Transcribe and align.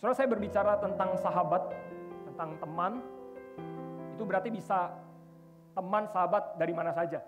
Saudara 0.00 0.16
saya 0.16 0.32
berbicara 0.32 0.80
tentang 0.80 1.12
sahabat, 1.20 1.76
tentang 2.24 2.56
teman, 2.56 3.04
itu 4.16 4.24
berarti 4.24 4.48
bisa 4.48 4.96
teman 5.76 6.08
sahabat 6.08 6.56
dari 6.56 6.72
mana 6.72 6.88
saja. 6.96 7.20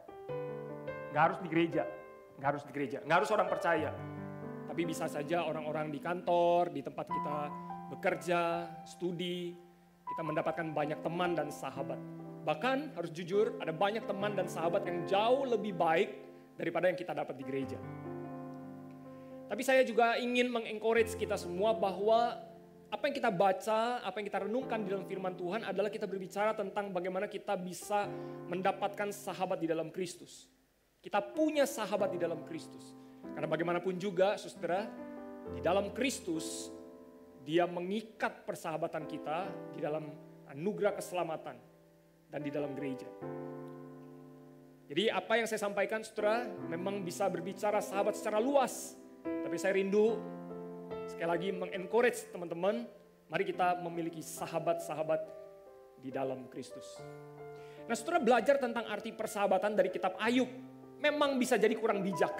Gak 1.13 1.21
harus 1.21 1.39
di 1.45 1.53
gereja, 1.53 1.85
gak 2.41 2.57
harus 2.57 2.65
di 2.65 2.73
gereja, 2.73 3.05
gak 3.05 3.17
harus 3.21 3.29
orang 3.29 3.53
percaya. 3.53 3.93
Tapi 4.65 4.89
bisa 4.89 5.05
saja 5.05 5.45
orang-orang 5.45 5.93
di 5.93 6.01
kantor, 6.01 6.73
di 6.73 6.81
tempat 6.81 7.13
kita 7.13 7.39
bekerja, 7.93 8.41
studi, 8.89 9.53
kita 10.09 10.25
mendapatkan 10.25 10.73
banyak 10.73 11.05
teman 11.05 11.37
dan 11.37 11.53
sahabat. 11.53 12.01
Bahkan 12.49 12.97
harus 12.97 13.13
jujur, 13.13 13.53
ada 13.61 13.77
banyak 13.77 14.09
teman 14.09 14.33
dan 14.33 14.49
sahabat 14.49 14.89
yang 14.89 15.05
jauh 15.05 15.45
lebih 15.45 15.77
baik 15.77 16.09
daripada 16.57 16.89
yang 16.89 16.97
kita 16.97 17.13
dapat 17.13 17.37
di 17.37 17.45
gereja. 17.45 17.77
Tapi 19.53 19.61
saya 19.61 19.85
juga 19.85 20.17
ingin 20.17 20.49
mengencourage 20.49 21.21
kita 21.21 21.37
semua 21.37 21.77
bahwa 21.77 22.52
apa 22.93 23.09
yang 23.09 23.17
kita 23.17 23.33
baca, 23.33 24.05
apa 24.05 24.21
yang 24.21 24.27
kita 24.29 24.45
renungkan 24.45 24.85
di 24.85 24.93
dalam 24.93 25.09
firman 25.09 25.33
Tuhan 25.33 25.65
adalah 25.65 25.89
kita 25.89 26.05
berbicara 26.05 26.53
tentang 26.53 26.93
bagaimana 26.93 27.25
kita 27.25 27.57
bisa 27.57 28.05
mendapatkan 28.53 29.09
sahabat 29.09 29.57
di 29.57 29.65
dalam 29.65 29.89
Kristus. 29.89 30.45
Kita 31.01 31.25
punya 31.25 31.65
sahabat 31.65 32.13
di 32.13 32.21
dalam 32.21 32.45
Kristus. 32.45 32.93
Karena 33.33 33.49
bagaimanapun 33.49 33.97
juga, 33.97 34.37
saudara, 34.37 34.85
di 35.57 35.65
dalam 35.65 35.97
Kristus, 35.97 36.69
dia 37.43 37.65
mengikat 37.65 38.45
persahabatan 38.45 39.09
kita 39.09 39.49
di 39.73 39.81
dalam 39.81 40.13
anugerah 40.53 40.93
keselamatan 40.93 41.57
dan 42.29 42.41
di 42.45 42.53
dalam 42.53 42.77
gereja. 42.77 43.09
Jadi 44.93 45.09
apa 45.09 45.41
yang 45.41 45.49
saya 45.49 45.65
sampaikan 45.65 46.05
saudara 46.05 46.45
memang 46.69 47.01
bisa 47.01 47.25
berbicara 47.25 47.81
sahabat 47.81 48.21
secara 48.21 48.37
luas. 48.37 48.93
Tapi 49.25 49.57
saya 49.57 49.81
rindu 49.81 50.21
sekali 51.13 51.29
lagi 51.29 51.49
mengencourage 51.53 52.33
teman-teman, 52.33 52.89
mari 53.29 53.45
kita 53.45 53.77
memiliki 53.85 54.25
sahabat-sahabat 54.25 55.21
di 56.01 56.09
dalam 56.09 56.49
Kristus. 56.49 56.99
Nah 57.85 57.93
saudara 57.93 58.19
belajar 58.19 58.57
tentang 58.57 58.89
arti 58.89 59.13
persahabatan 59.13 59.77
dari 59.77 59.93
kitab 59.93 60.17
Ayub, 60.17 60.49
memang 60.97 61.37
bisa 61.37 61.61
jadi 61.61 61.77
kurang 61.77 62.01
bijak. 62.01 62.33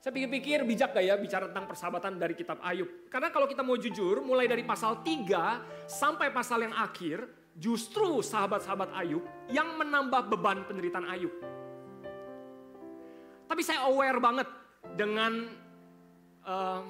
Saya 0.00 0.16
pikir-pikir 0.16 0.64
bijak 0.64 0.96
gak 0.96 1.04
ya 1.04 1.12
bicara 1.20 1.52
tentang 1.52 1.68
persahabatan 1.68 2.16
dari 2.16 2.32
kitab 2.32 2.56
Ayub. 2.64 2.88
Karena 3.12 3.28
kalau 3.28 3.44
kita 3.44 3.60
mau 3.60 3.76
jujur, 3.76 4.24
mulai 4.24 4.48
dari 4.48 4.64
pasal 4.64 5.04
3 5.04 5.84
sampai 5.84 6.32
pasal 6.32 6.64
yang 6.64 6.72
akhir, 6.72 7.28
justru 7.52 8.24
sahabat-sahabat 8.24 8.96
Ayub 8.96 9.20
yang 9.52 9.76
menambah 9.76 10.32
beban 10.32 10.64
penderitaan 10.64 11.04
Ayub. 11.04 11.34
Tapi 13.44 13.60
saya 13.60 13.84
aware 13.92 14.16
banget 14.16 14.48
dengan 14.96 15.52
uh, 16.48 16.80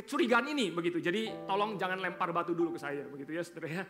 kecurigaan 0.00 0.48
ini 0.48 0.72
begitu. 0.72 0.96
Jadi 0.96 1.44
tolong 1.44 1.76
jangan 1.76 2.00
lempar 2.00 2.32
batu 2.32 2.56
dulu 2.56 2.74
ke 2.74 2.80
saya 2.80 3.04
begitu 3.04 3.36
ya 3.36 3.42
saudara 3.44 3.68
ya. 3.68 3.84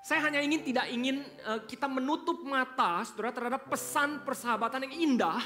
Saya 0.00 0.32
hanya 0.32 0.40
ingin 0.40 0.64
tidak 0.64 0.88
ingin 0.88 1.20
uh, 1.44 1.60
kita 1.68 1.84
menutup 1.84 2.40
mata 2.40 3.04
saudara 3.04 3.36
terhadap 3.36 3.68
pesan 3.68 4.24
persahabatan 4.24 4.88
yang 4.88 4.94
indah 5.12 5.44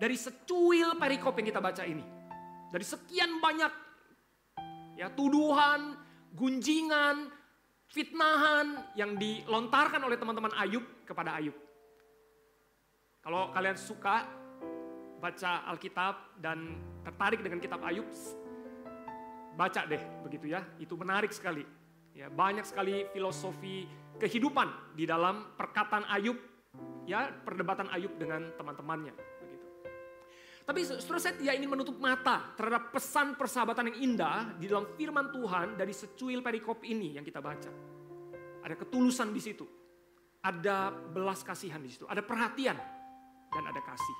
dari 0.00 0.16
secuil 0.16 0.96
perikop 0.96 1.36
yang 1.36 1.52
kita 1.52 1.60
baca 1.60 1.84
ini. 1.84 2.04
Dari 2.72 2.82
sekian 2.82 3.38
banyak 3.38 3.72
ya 4.96 5.12
tuduhan, 5.12 6.00
gunjingan, 6.32 7.28
fitnahan 7.92 8.88
yang 8.98 9.14
dilontarkan 9.20 10.00
oleh 10.00 10.16
teman-teman 10.16 10.50
Ayub 10.58 10.82
kepada 11.04 11.36
Ayub. 11.38 11.54
Kalau 13.22 13.52
kalian 13.52 13.76
suka 13.78 14.26
baca 15.20 15.64
Alkitab 15.72 16.40
dan 16.40 16.76
tertarik 17.04 17.40
dengan 17.40 17.60
kitab 17.62 17.80
Ayub, 17.84 18.04
baca 19.54 19.86
deh 19.86 20.02
begitu 20.26 20.52
ya. 20.52 20.60
Itu 20.76 20.98
menarik 20.98 21.30
sekali. 21.30 21.64
Ya, 22.14 22.30
banyak 22.30 22.62
sekali 22.62 23.10
filosofi 23.10 23.90
kehidupan 24.22 24.94
di 24.94 25.02
dalam 25.02 25.58
perkataan 25.58 26.06
Ayub, 26.06 26.38
ya 27.10 27.26
perdebatan 27.42 27.90
Ayub 27.90 28.14
dengan 28.14 28.54
teman-temannya. 28.54 29.14
Tapi 30.64 30.80
saudara 30.80 31.20
saya 31.20 31.36
tidak 31.36 31.60
ingin 31.60 31.68
menutup 31.68 32.00
mata 32.00 32.56
terhadap 32.56 32.88
pesan 32.88 33.36
persahabatan 33.36 33.92
yang 33.92 34.14
indah 34.14 34.56
di 34.56 34.64
dalam 34.64 34.96
firman 34.96 35.28
Tuhan 35.28 35.76
dari 35.76 35.92
secuil 35.92 36.40
perikop 36.40 36.80
ini 36.88 37.20
yang 37.20 37.24
kita 37.26 37.44
baca. 37.44 37.68
Ada 38.64 38.72
ketulusan 38.80 39.28
di 39.28 39.42
situ. 39.44 39.66
Ada 40.40 40.88
belas 40.88 41.44
kasihan 41.44 41.82
di 41.84 41.92
situ. 41.92 42.08
Ada 42.08 42.24
perhatian 42.24 42.80
dan 43.52 43.64
ada 43.68 43.80
kasih. 43.84 44.18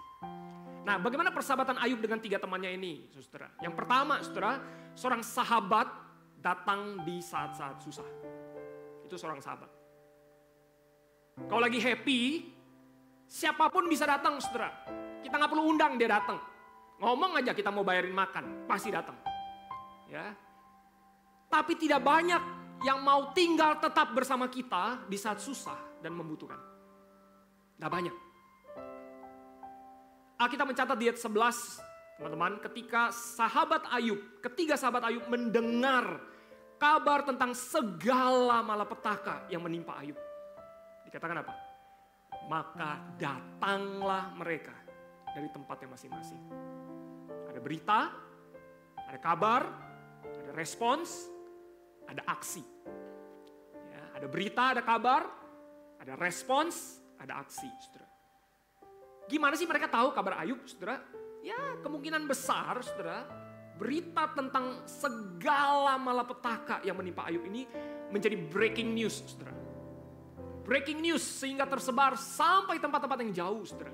Nah 0.84 1.00
bagaimana 1.00 1.32
persahabatan 1.32 1.80
Ayub 1.80 1.98
dengan 1.98 2.20
tiga 2.20 2.36
temannya 2.36 2.76
ini 2.76 3.08
saudara. 3.12 3.48
Yang 3.64 3.74
pertama 3.74 4.20
saudara, 4.20 4.60
seorang 4.92 5.22
sahabat 5.24 5.88
datang 6.38 7.00
di 7.08 7.24
saat-saat 7.24 7.80
susah. 7.80 8.08
Itu 9.04 9.16
seorang 9.16 9.40
sahabat. 9.40 9.72
Kalau 11.48 11.60
lagi 11.64 11.80
happy, 11.80 12.20
siapa 13.26 13.72
pun 13.72 13.88
bisa 13.88 14.04
datang 14.04 14.38
saudara 14.38 14.70
kita 15.24 15.40
nggak 15.40 15.50
perlu 15.56 15.64
undang 15.72 15.96
dia 15.96 16.20
datang. 16.20 16.36
Ngomong 17.00 17.40
aja 17.40 17.56
kita 17.56 17.72
mau 17.72 17.80
bayarin 17.80 18.12
makan, 18.12 18.68
pasti 18.68 18.92
datang. 18.92 19.16
Ya. 20.12 20.36
Tapi 21.48 21.80
tidak 21.80 22.04
banyak 22.04 22.38
yang 22.84 23.00
mau 23.00 23.32
tinggal 23.32 23.80
tetap 23.80 24.12
bersama 24.12 24.52
kita 24.52 25.08
di 25.08 25.16
saat 25.16 25.40
susah 25.40 26.04
dan 26.04 26.12
membutuhkan. 26.12 26.60
Tidak 27.74 27.88
banyak. 27.90 28.14
Alkitab 30.44 30.68
mencatat 30.68 30.96
di 31.00 31.08
ayat 31.08 31.16
11, 31.16 32.20
teman-teman, 32.20 32.60
ketika 32.68 33.08
sahabat 33.08 33.88
Ayub, 33.88 34.20
ketiga 34.44 34.76
sahabat 34.76 35.08
Ayub 35.08 35.24
mendengar 35.32 36.20
kabar 36.76 37.24
tentang 37.24 37.56
segala 37.56 38.60
malapetaka 38.60 39.48
yang 39.48 39.64
menimpa 39.64 39.96
Ayub. 39.96 40.20
Dikatakan 41.08 41.40
apa? 41.40 41.54
Maka 42.44 43.16
datanglah 43.16 44.36
mereka 44.36 44.76
dari 45.32 45.48
tempatnya 45.48 45.96
masing-masing. 45.96 46.44
Ada 47.48 47.60
berita, 47.64 48.12
ada 49.00 49.18
kabar, 49.24 49.64
ada 50.28 50.52
respons, 50.52 51.24
ada 52.04 52.20
aksi. 52.28 52.60
Ya, 53.88 54.02
ada 54.20 54.26
berita, 54.28 54.76
ada 54.76 54.84
kabar, 54.84 55.24
ada 56.04 56.12
respons, 56.20 57.00
ada 57.16 57.40
aksi, 57.40 57.70
saudara. 57.88 58.03
Gimana 59.24 59.56
sih 59.56 59.64
mereka 59.64 59.88
tahu 59.88 60.12
kabar 60.12 60.44
Ayub, 60.44 60.60
saudara? 60.68 61.00
Ya 61.40 61.56
kemungkinan 61.80 62.28
besar, 62.28 62.80
saudara, 62.84 63.24
berita 63.76 64.28
tentang 64.32 64.84
segala 64.84 65.96
malapetaka 65.96 66.84
yang 66.84 66.96
menimpa 66.96 67.24
Ayub 67.28 67.44
ini 67.48 67.64
menjadi 68.12 68.36
breaking 68.36 68.92
news, 68.92 69.24
saudara. 69.24 69.52
Breaking 70.64 71.00
news 71.04 71.24
sehingga 71.24 71.68
tersebar 71.68 72.16
sampai 72.16 72.80
tempat-tempat 72.80 73.18
yang 73.24 73.32
jauh, 73.32 73.64
saudara. 73.64 73.92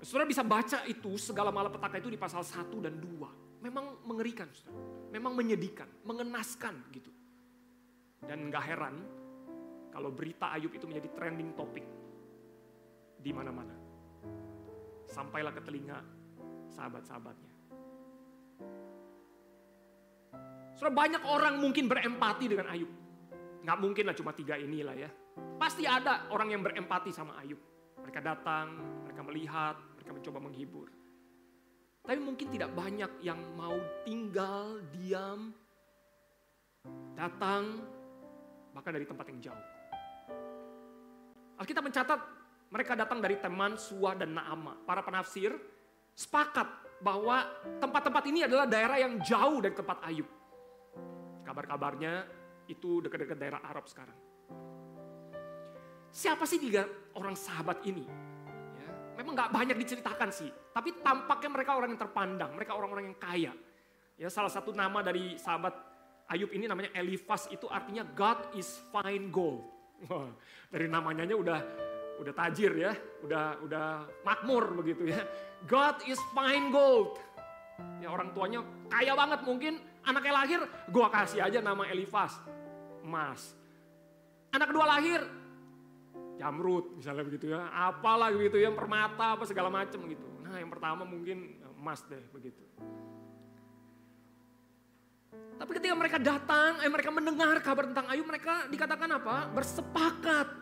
Saudara 0.00 0.24
bisa 0.24 0.40
baca 0.40 0.84
itu 0.88 1.20
segala 1.20 1.52
malapetaka 1.52 2.00
itu 2.00 2.08
di 2.08 2.16
pasal 2.16 2.40
1 2.40 2.72
dan 2.80 2.96
2. 2.96 3.60
Memang 3.60 4.00
mengerikan, 4.08 4.48
saudara. 4.52 4.80
Memang 5.12 5.36
menyedihkan, 5.36 5.88
mengenaskan 6.04 6.80
gitu. 6.92 7.12
Dan 8.24 8.52
gak 8.52 8.64
heran 8.68 9.00
kalau 9.92 10.12
berita 10.12 10.52
Ayub 10.56 10.72
itu 10.72 10.84
menjadi 10.88 11.08
trending 11.12 11.52
topik 11.56 11.84
di 13.20 13.30
mana-mana. 13.30 13.76
Sampailah 15.06 15.52
ke 15.52 15.60
telinga 15.64 15.98
sahabat-sahabatnya. 16.72 17.52
Saudara 20.80 20.96
banyak 20.96 21.22
orang 21.28 21.60
mungkin 21.60 21.92
berempati 21.92 22.48
dengan 22.48 22.72
Ayub. 22.72 22.88
Gak 23.60 23.78
mungkin 23.78 24.08
lah 24.08 24.16
cuma 24.16 24.32
tiga 24.32 24.56
inilah 24.56 24.96
ya. 24.96 25.10
Pasti 25.60 25.84
ada 25.84 26.32
orang 26.32 26.56
yang 26.56 26.64
berempati 26.64 27.12
sama 27.12 27.36
Ayub. 27.36 27.60
Mereka 28.00 28.24
datang, 28.24 28.80
mereka 29.04 29.20
melihat, 29.20 29.76
mereka 29.92 30.10
mencoba 30.16 30.38
menghibur. 30.40 30.88
Tapi 32.00 32.16
mungkin 32.16 32.48
tidak 32.48 32.72
banyak 32.72 33.20
yang 33.20 33.36
mau 33.60 33.76
tinggal, 34.08 34.80
diam, 34.88 35.52
datang, 37.12 37.84
bahkan 38.72 38.96
dari 38.96 39.04
tempat 39.04 39.28
yang 39.28 39.52
jauh. 39.52 39.66
Alkitab 41.60 41.84
mencatat 41.84 42.39
mereka 42.70 42.94
datang 42.94 43.18
dari 43.18 43.36
teman, 43.42 43.74
Suah, 43.74 44.14
dan 44.14 44.34
Naama. 44.34 44.78
Para 44.86 45.02
penafsir 45.02 45.50
sepakat 46.14 46.66
bahwa 47.02 47.42
tempat-tempat 47.82 48.24
ini 48.30 48.46
adalah 48.46 48.64
daerah 48.70 48.96
yang 49.02 49.18
jauh 49.20 49.58
dari 49.58 49.74
tempat 49.74 49.98
Ayub. 50.06 50.28
Kabar-kabarnya 51.42 52.24
itu 52.70 53.02
dekat-dekat 53.02 53.36
daerah 53.36 53.60
Arab 53.66 53.90
sekarang. 53.90 54.14
Siapa 56.10 56.46
sih 56.46 56.58
tiga 56.58 56.86
orang 57.14 57.34
sahabat 57.34 57.82
ini? 57.86 58.30
memang 59.20 59.36
nggak 59.36 59.52
banyak 59.52 59.76
diceritakan 59.76 60.32
sih. 60.32 60.48
Tapi 60.48 61.04
tampaknya 61.04 61.50
mereka 61.52 61.76
orang 61.76 61.92
yang 61.92 62.00
terpandang, 62.00 62.56
mereka 62.56 62.72
orang-orang 62.72 63.12
yang 63.12 63.18
kaya. 63.20 63.52
Ya 64.16 64.32
salah 64.32 64.48
satu 64.48 64.72
nama 64.72 65.04
dari 65.04 65.36
sahabat 65.36 65.76
Ayub 66.30 66.48
ini 66.56 66.64
namanya 66.64 66.94
Elifas 66.96 67.50
itu 67.52 67.68
artinya 67.68 68.00
God 68.16 68.56
is 68.56 68.80
fine 68.88 69.28
gold. 69.28 69.66
Wah, 70.08 70.32
dari 70.72 70.88
namanya 70.88 71.28
udah 71.28 71.58
udah 72.20 72.32
tajir 72.36 72.72
ya, 72.76 72.92
udah 73.24 73.64
udah 73.64 73.86
makmur 74.22 74.76
begitu 74.84 75.08
ya. 75.08 75.24
God 75.64 76.04
is 76.04 76.20
fine 76.36 76.68
gold. 76.68 77.16
Ya 78.04 78.12
orang 78.12 78.36
tuanya 78.36 78.60
kaya 78.92 79.16
banget 79.16 79.40
mungkin 79.40 79.80
anaknya 80.04 80.32
lahir, 80.44 80.60
gue 80.88 81.06
kasih 81.08 81.40
aja 81.40 81.58
nama 81.64 81.88
Elifas, 81.88 82.36
emas. 83.00 83.56
Anak 84.52 84.68
kedua 84.68 84.84
lahir, 84.84 85.24
jamrut 86.36 86.92
misalnya 87.00 87.24
begitu 87.24 87.56
ya, 87.56 87.72
apalah 87.72 88.28
gitu 88.36 88.60
ya, 88.60 88.68
permata 88.68 89.40
apa 89.40 89.44
segala 89.48 89.72
macam 89.72 90.04
gitu. 90.04 90.28
Nah 90.44 90.60
yang 90.60 90.68
pertama 90.68 91.08
mungkin 91.08 91.56
emas 91.80 92.04
deh 92.04 92.20
begitu. 92.36 92.60
Tapi 95.60 95.76
ketika 95.76 95.92
mereka 95.92 96.16
datang, 96.16 96.80
eh, 96.80 96.88
mereka 96.88 97.12
mendengar 97.12 97.60
kabar 97.60 97.84
tentang 97.84 98.08
Ayub, 98.08 98.24
mereka 98.24 98.64
dikatakan 98.72 99.20
apa? 99.20 99.52
Bersepakat. 99.52 100.59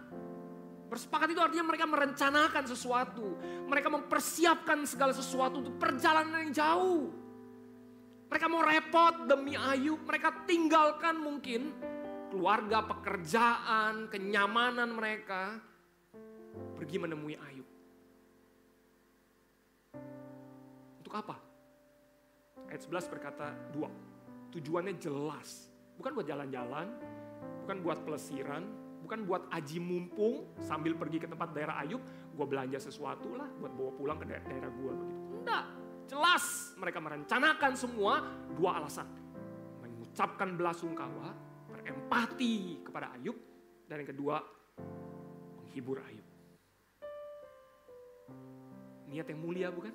Bersepakat 0.88 1.36
itu 1.36 1.40
artinya 1.44 1.68
mereka 1.68 1.84
merencanakan 1.84 2.64
sesuatu. 2.64 3.36
Mereka 3.68 3.92
mempersiapkan 3.92 4.88
segala 4.88 5.12
sesuatu 5.12 5.60
untuk 5.60 5.76
perjalanan 5.76 6.48
yang 6.48 6.52
jauh. 6.56 7.12
Mereka 8.28 8.46
mau 8.48 8.64
repot 8.64 9.24
demi 9.24 9.56
Ayub, 9.56 10.04
mereka 10.04 10.44
tinggalkan 10.44 11.16
mungkin 11.20 11.72
keluarga, 12.28 12.84
pekerjaan, 12.84 14.08
kenyamanan 14.12 14.92
mereka. 14.92 15.60
Pergi 16.76 16.96
menemui 17.00 17.36
Ayub. 17.36 17.68
Untuk 21.04 21.12
apa? 21.12 21.36
Ayat 22.68 22.84
11 22.84 23.12
berkata 23.12 23.52
dua. 23.72 23.88
Tujuannya 24.52 24.96
jelas. 25.00 25.72
Bukan 25.96 26.12
buat 26.16 26.28
jalan-jalan, 26.28 26.86
bukan 27.64 27.76
buat 27.80 27.98
pelesiran, 28.04 28.87
bukan 29.02 29.24
buat 29.24 29.48
aji 29.52 29.78
mumpung 29.80 30.52
sambil 30.60 30.94
pergi 30.94 31.22
ke 31.22 31.28
tempat 31.30 31.54
daerah 31.54 31.80
Ayub, 31.80 32.02
gue 32.34 32.46
belanja 32.46 32.78
sesuatu 32.78 33.34
lah 33.34 33.48
buat 33.58 33.72
bawa 33.74 33.90
pulang 33.96 34.18
ke 34.20 34.26
daerah, 34.28 34.46
daerah 34.46 34.70
gue 34.70 34.92
begitu. 34.92 35.24
Enggak, 35.42 35.64
jelas 36.06 36.44
mereka 36.76 36.98
merencanakan 37.00 37.72
semua 37.74 38.12
dua 38.54 38.70
alasan. 38.82 39.08
Mengucapkan 39.82 40.54
belasungkawa, 40.54 41.28
berempati 41.72 42.84
kepada 42.84 43.14
Ayub, 43.16 43.36
dan 43.88 44.04
yang 44.04 44.10
kedua 44.12 44.36
menghibur 45.62 45.98
Ayub. 46.04 46.26
Niat 49.08 49.24
yang 49.24 49.40
mulia 49.40 49.72
bukan? 49.72 49.94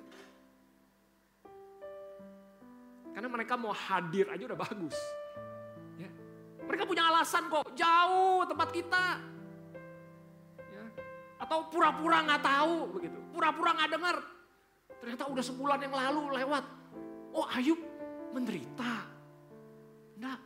Karena 3.14 3.30
mereka 3.30 3.54
mau 3.54 3.70
hadir 3.70 4.26
aja 4.26 4.42
udah 4.42 4.58
bagus. 4.58 4.98
Mereka 6.64 6.84
punya 6.88 7.04
alasan 7.12 7.46
kok, 7.52 7.76
jauh 7.76 8.42
tempat 8.48 8.68
kita. 8.72 9.04
Ya. 10.58 10.84
Atau 11.40 11.68
pura-pura 11.68 12.24
nggak 12.24 12.42
tahu 12.42 12.74
begitu, 12.96 13.18
pura-pura 13.32 13.70
nggak 13.76 13.90
dengar. 13.92 14.16
Ternyata 15.04 15.28
udah 15.28 15.44
sebulan 15.44 15.78
yang 15.84 15.94
lalu 15.94 16.22
lewat. 16.40 16.64
Oh 17.34 17.46
Ayub 17.52 17.80
menderita. 18.32 19.04
Enggak. 20.16 20.40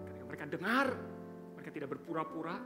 Ketika 0.00 0.24
mereka 0.26 0.44
dengar, 0.50 0.86
mereka 1.56 1.70
tidak 1.72 1.88
berpura-pura, 1.96 2.56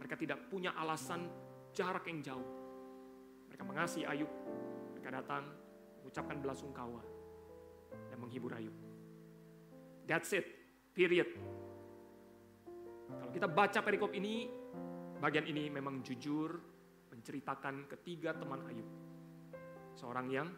mereka 0.00 0.14
tidak 0.16 0.38
punya 0.48 0.74
alasan 0.74 1.28
jarak 1.76 2.06
yang 2.08 2.20
jauh. 2.24 2.48
Mereka 3.50 3.62
mengasihi 3.62 4.08
Ayub, 4.08 4.30
mereka 4.96 5.22
datang 5.22 5.44
mengucapkan 6.00 6.36
belasungkawa 6.40 7.02
dan 8.08 8.16
menghibur 8.18 8.54
Ayub. 8.56 8.74
That's 10.08 10.32
it, 10.34 10.46
period. 10.96 11.28
Kalau 13.18 13.32
kita 13.32 13.48
baca 13.50 13.80
perikop 13.82 14.12
ini, 14.14 14.46
bagian 15.18 15.46
ini 15.48 15.66
memang 15.72 16.04
jujur 16.04 16.54
menceritakan 17.10 17.90
ketiga 17.90 18.32
teman 18.32 18.64
Ayub. 18.70 18.88
Seorang 19.98 20.26
yang 20.30 20.48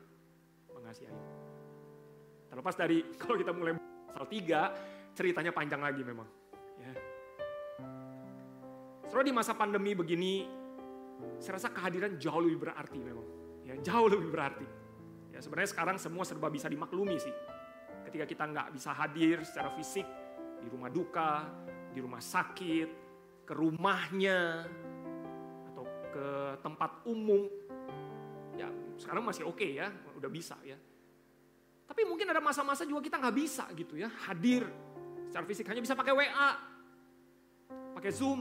mengasihi 0.70 1.08
Ayub. 1.08 1.28
Terlepas 2.52 2.74
dari 2.76 2.98
kalau 3.20 3.36
kita 3.40 3.52
mulai 3.56 3.72
pasal 4.12 4.28
3, 4.28 5.16
ceritanya 5.16 5.52
panjang 5.52 5.80
lagi 5.80 6.02
memang. 6.04 6.28
Ya. 6.78 6.92
Setelah 9.08 9.24
di 9.24 9.34
masa 9.34 9.52
pandemi 9.52 9.92
begini, 9.92 10.48
saya 11.40 11.58
rasa 11.58 11.68
kehadiran 11.72 12.16
jauh 12.16 12.40
lebih 12.40 12.68
berarti 12.68 13.00
memang. 13.00 13.26
Ya, 13.62 13.74
jauh 13.80 14.08
lebih 14.08 14.32
berarti. 14.32 14.66
Ya, 15.32 15.40
sebenarnya 15.40 15.70
sekarang 15.72 15.96
semua 15.96 16.24
serba 16.28 16.52
bisa 16.52 16.68
dimaklumi 16.68 17.16
sih. 17.16 17.32
Ketika 18.08 18.24
kita 18.28 18.44
nggak 18.48 18.68
bisa 18.76 18.92
hadir 18.92 19.40
secara 19.44 19.72
fisik 19.72 20.04
di 20.62 20.68
rumah 20.70 20.88
duka, 20.88 21.50
di 21.90 21.98
rumah 21.98 22.22
sakit, 22.22 22.88
ke 23.42 23.52
rumahnya, 23.52 24.62
atau 25.74 25.84
ke 26.14 26.28
tempat 26.62 27.02
umum, 27.10 27.50
ya 28.54 28.70
sekarang 28.94 29.26
masih 29.26 29.44
oke 29.44 29.58
okay 29.58 29.82
ya, 29.82 29.90
udah 30.14 30.30
bisa 30.30 30.54
ya. 30.62 30.78
Tapi 31.82 32.06
mungkin 32.06 32.30
ada 32.30 32.40
masa-masa 32.40 32.86
juga 32.86 33.02
kita 33.02 33.18
nggak 33.18 33.36
bisa 33.36 33.66
gitu 33.74 33.98
ya, 33.98 34.08
hadir 34.30 34.64
secara 35.26 35.44
fisik 35.44 35.66
hanya 35.66 35.82
bisa 35.82 35.98
pakai 35.98 36.14
WA, 36.14 36.50
pakai 37.98 38.12
Zoom. 38.14 38.40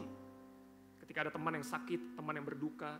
Ketika 1.01 1.27
ada 1.27 1.31
teman 1.33 1.59
yang 1.59 1.67
sakit, 1.67 2.15
teman 2.15 2.39
yang 2.39 2.47
berduka, 2.47 2.95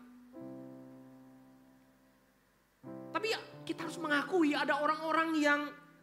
tapi 3.12 3.38
ya 3.38 3.40
kita 3.64 3.86
harus 3.86 4.02
mengakui 4.02 4.52
ada 4.58 4.82
orang-orang 4.82 5.30
yang 5.38 5.62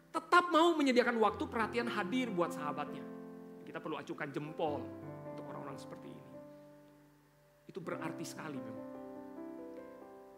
tetap 0.09 0.49
mau 0.49 0.73
menyediakan 0.73 1.17
waktu 1.21 1.43
perhatian 1.45 1.87
hadir 1.89 2.33
buat 2.33 2.49
sahabatnya. 2.49 3.05
Kita 3.61 3.77
perlu 3.77 4.01
acukan 4.01 4.27
jempol 4.33 4.81
untuk 5.29 5.45
orang-orang 5.45 5.77
seperti 5.77 6.09
ini. 6.09 6.25
Itu 7.69 7.77
berarti 7.77 8.25
sekali 8.25 8.57
memang. 8.57 8.89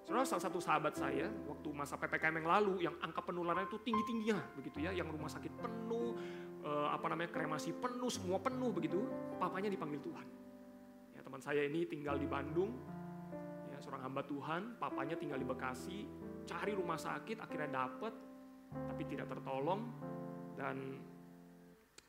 Saudara 0.03 0.27
salah 0.27 0.43
satu 0.43 0.59
sahabat 0.59 0.99
saya 0.99 1.31
waktu 1.47 1.71
masa 1.71 1.95
PPKM 1.95 2.43
yang 2.43 2.47
lalu 2.49 2.73
yang 2.83 2.95
angka 2.99 3.23
penularan 3.23 3.63
itu 3.63 3.79
tinggi-tingginya 3.79 4.59
begitu 4.59 4.83
ya, 4.83 4.91
yang 4.91 5.07
rumah 5.07 5.31
sakit 5.31 5.55
penuh, 5.55 6.19
eh, 6.67 6.87
apa 6.91 7.07
namanya 7.07 7.31
kremasi 7.31 7.71
penuh, 7.71 8.11
semua 8.11 8.41
penuh 8.43 8.75
begitu, 8.75 9.07
papanya 9.39 9.71
dipanggil 9.71 10.03
Tuhan. 10.03 10.27
Ya 11.15 11.23
teman 11.23 11.39
saya 11.39 11.63
ini 11.63 11.87
tinggal 11.87 12.19
di 12.19 12.27
Bandung, 12.27 12.75
ya 13.71 13.79
seorang 13.79 14.11
hamba 14.11 14.27
Tuhan, 14.27 14.75
papanya 14.83 15.15
tinggal 15.15 15.39
di 15.39 15.47
Bekasi, 15.47 16.03
cari 16.43 16.75
rumah 16.75 16.99
sakit 16.99 17.39
akhirnya 17.39 17.71
dapet 17.71 18.30
tapi 18.71 19.03
tidak 19.07 19.27
tertolong 19.31 19.91
dan 20.55 20.99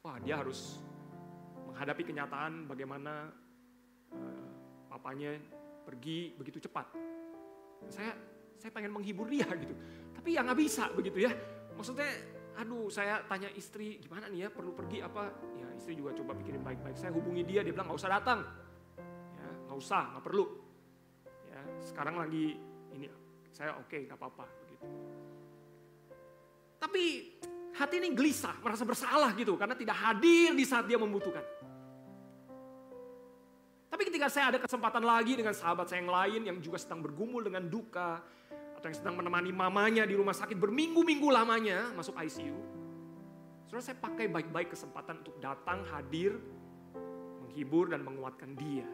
wah 0.02 0.18
dia 0.18 0.38
harus 0.38 0.82
menghadapi 1.70 2.02
kenyataan 2.12 2.66
bagaimana 2.68 3.30
uh, 4.12 4.46
papanya 4.90 5.34
pergi 5.82 6.36
begitu 6.36 6.62
cepat. 6.62 6.86
Saya 7.90 8.14
saya 8.58 8.70
pengen 8.70 8.94
menghibur 8.94 9.26
dia 9.26 9.46
gitu, 9.58 9.74
tapi 10.14 10.38
ya 10.38 10.46
nggak 10.46 10.58
bisa 10.58 10.86
begitu 10.94 11.26
ya. 11.26 11.34
Maksudnya, 11.74 12.06
aduh 12.54 12.86
saya 12.86 13.26
tanya 13.26 13.50
istri 13.58 13.98
gimana 13.98 14.30
nih 14.30 14.46
ya 14.46 14.48
perlu 14.54 14.70
pergi 14.70 15.02
apa? 15.02 15.34
Ya 15.58 15.66
istri 15.74 15.98
juga 15.98 16.14
coba 16.14 16.38
pikirin 16.38 16.62
baik-baik. 16.62 16.94
Saya 16.94 17.10
hubungi 17.10 17.42
dia, 17.42 17.66
dia 17.66 17.74
bilang 17.74 17.90
nggak 17.90 17.98
usah 17.98 18.12
datang, 18.22 18.46
ya 19.34 19.48
nggak 19.66 19.78
usah, 19.82 20.02
nggak 20.14 20.24
perlu. 20.24 20.44
Ya 21.50 21.60
sekarang 21.82 22.14
lagi 22.22 22.54
ini 22.94 23.10
saya 23.50 23.74
oke 23.74 23.90
okay, 23.90 24.06
nggak 24.06 24.18
apa-apa 24.20 24.46
begitu. 24.62 24.86
Tapi 26.82 27.30
hati 27.78 27.94
ini 28.02 28.10
gelisah, 28.10 28.58
merasa 28.58 28.82
bersalah 28.82 29.30
gitu 29.38 29.54
karena 29.54 29.78
tidak 29.78 29.94
hadir 30.02 30.50
di 30.50 30.66
saat 30.66 30.90
dia 30.90 30.98
membutuhkan. 30.98 31.46
Tapi 33.86 34.02
ketika 34.08 34.26
saya 34.26 34.50
ada 34.50 34.58
kesempatan 34.58 35.06
lagi 35.06 35.38
dengan 35.38 35.54
sahabat 35.54 35.86
saya 35.86 36.02
yang 36.02 36.10
lain 36.10 36.40
yang 36.48 36.58
juga 36.58 36.82
sedang 36.82 36.98
bergumul 36.98 37.46
dengan 37.46 37.70
duka 37.70 38.18
atau 38.74 38.86
yang 38.90 38.98
sedang 38.98 39.14
menemani 39.14 39.54
mamanya 39.54 40.02
di 40.02 40.18
rumah 40.18 40.34
sakit 40.34 40.58
berminggu-minggu 40.58 41.28
lamanya 41.30 41.94
masuk 41.94 42.18
ICU. 42.18 42.56
Saudara 43.70 43.84
saya 43.86 43.96
pakai 44.02 44.26
baik-baik 44.26 44.74
kesempatan 44.74 45.22
untuk 45.22 45.38
datang 45.38 45.86
hadir, 45.86 46.34
menghibur 47.46 47.94
dan 47.94 48.02
menguatkan 48.02 48.58
dia. 48.58 48.88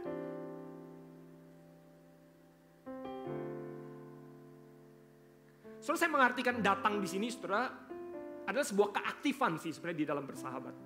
Saudara 5.89 6.05
saya 6.05 6.13
mengartikan 6.21 6.61
datang 6.61 7.01
di 7.01 7.09
sini 7.09 7.33
saudara 7.33 7.65
adalah 8.45 8.61
sebuah 8.61 8.93
keaktifan 8.93 9.57
sih 9.57 9.73
sebenarnya 9.73 10.01
di 10.05 10.05
dalam 10.05 10.29
bersahabat. 10.29 10.77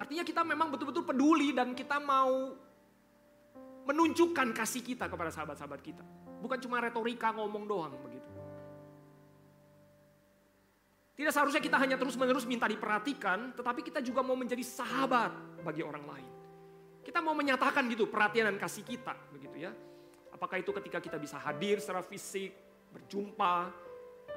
Artinya 0.00 0.24
kita 0.24 0.40
memang 0.48 0.72
betul-betul 0.72 1.04
peduli 1.04 1.52
dan 1.52 1.76
kita 1.76 2.00
mau 2.00 2.56
menunjukkan 3.84 4.56
kasih 4.56 4.80
kita 4.80 5.12
kepada 5.12 5.28
sahabat-sahabat 5.28 5.84
kita. 5.84 6.00
Bukan 6.40 6.56
cuma 6.64 6.80
retorika 6.80 7.28
ngomong 7.36 7.68
doang 7.68 7.92
begitu. 8.08 8.32
Tidak 11.20 11.32
seharusnya 11.36 11.60
kita 11.60 11.76
hanya 11.76 12.00
terus-menerus 12.00 12.48
minta 12.48 12.64
diperhatikan, 12.64 13.52
tetapi 13.52 13.84
kita 13.84 14.00
juga 14.00 14.24
mau 14.24 14.40
menjadi 14.40 14.64
sahabat 14.64 15.60
bagi 15.60 15.84
orang 15.84 16.08
lain. 16.08 16.30
Kita 17.04 17.20
mau 17.20 17.36
menyatakan 17.36 17.84
gitu 17.92 18.08
perhatian 18.08 18.48
dan 18.48 18.56
kasih 18.56 18.80
kita 18.80 19.12
begitu 19.28 19.68
ya. 19.68 19.89
Apakah 20.30 20.62
itu 20.62 20.70
ketika 20.76 21.02
kita 21.02 21.18
bisa 21.18 21.36
hadir 21.38 21.82
secara 21.82 22.00
fisik, 22.00 22.54
berjumpa, 22.90 23.56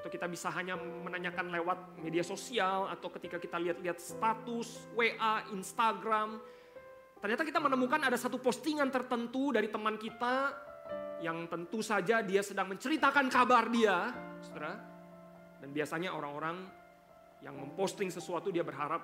atau 0.04 0.10
kita 0.12 0.28
bisa 0.28 0.52
hanya 0.52 0.76
menanyakan 0.76 1.54
lewat 1.54 2.02
media 2.02 2.26
sosial, 2.26 2.92
atau 2.92 3.08
ketika 3.14 3.40
kita 3.40 3.56
lihat-lihat 3.62 3.98
status, 4.02 4.92
WA, 4.98 5.48
Instagram. 5.56 6.42
Ternyata 7.24 7.44
kita 7.48 7.60
menemukan 7.64 8.04
ada 8.04 8.20
satu 8.20 8.36
postingan 8.36 8.92
tertentu 8.92 9.56
dari 9.56 9.72
teman 9.72 9.96
kita 9.96 10.52
yang 11.24 11.48
tentu 11.48 11.80
saja 11.80 12.20
dia 12.20 12.44
sedang 12.44 12.68
menceritakan 12.76 13.32
kabar 13.32 13.72
dia, 13.72 14.12
saudara. 14.44 14.76
Dan 15.64 15.72
biasanya 15.72 16.12
orang-orang 16.12 16.68
yang 17.40 17.56
memposting 17.56 18.12
sesuatu 18.12 18.52
dia 18.52 18.68
berharap 18.68 19.00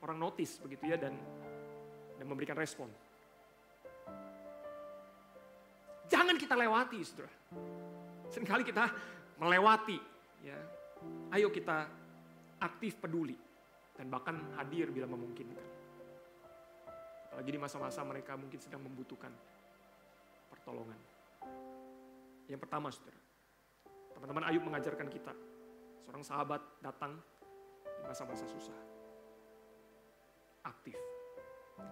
orang 0.00 0.16
notice 0.16 0.56
begitu 0.64 0.88
ya 0.88 0.96
dan 0.96 1.12
dan 2.16 2.24
memberikan 2.24 2.56
respon. 2.56 2.88
Jangan 6.10 6.34
kita 6.34 6.58
lewati, 6.58 6.98
saudara. 7.06 7.30
Seringkali 8.34 8.66
kita 8.66 8.84
melewati, 9.38 9.98
ya. 10.42 10.58
Ayo 11.32 11.48
kita 11.54 11.86
aktif 12.60 12.98
peduli 12.98 13.38
dan 13.94 14.10
bahkan 14.10 14.36
hadir 14.58 14.90
bila 14.90 15.06
memungkinkan. 15.06 15.66
Apalagi 17.30 17.50
di 17.54 17.60
masa-masa 17.62 18.02
mereka 18.02 18.34
mungkin 18.34 18.58
sedang 18.58 18.82
membutuhkan 18.82 19.30
pertolongan. 20.50 20.98
Yang 22.50 22.60
pertama, 22.66 22.90
saudara. 22.90 23.20
Teman-teman 24.18 24.44
Ayub 24.50 24.66
mengajarkan 24.66 25.06
kita. 25.06 25.32
Seorang 26.02 26.26
sahabat 26.26 26.58
datang 26.82 27.14
di 27.86 28.02
masa-masa 28.02 28.44
susah. 28.50 28.74
Aktif. 30.66 30.98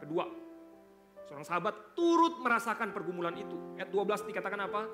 Kedua, 0.02 0.26
Seorang 1.28 1.44
sahabat 1.44 1.92
turut 1.92 2.40
merasakan 2.40 2.88
pergumulan 2.88 3.36
itu. 3.36 3.76
Ayat 3.76 3.92
12 3.92 4.32
dikatakan 4.32 4.64
apa? 4.64 4.88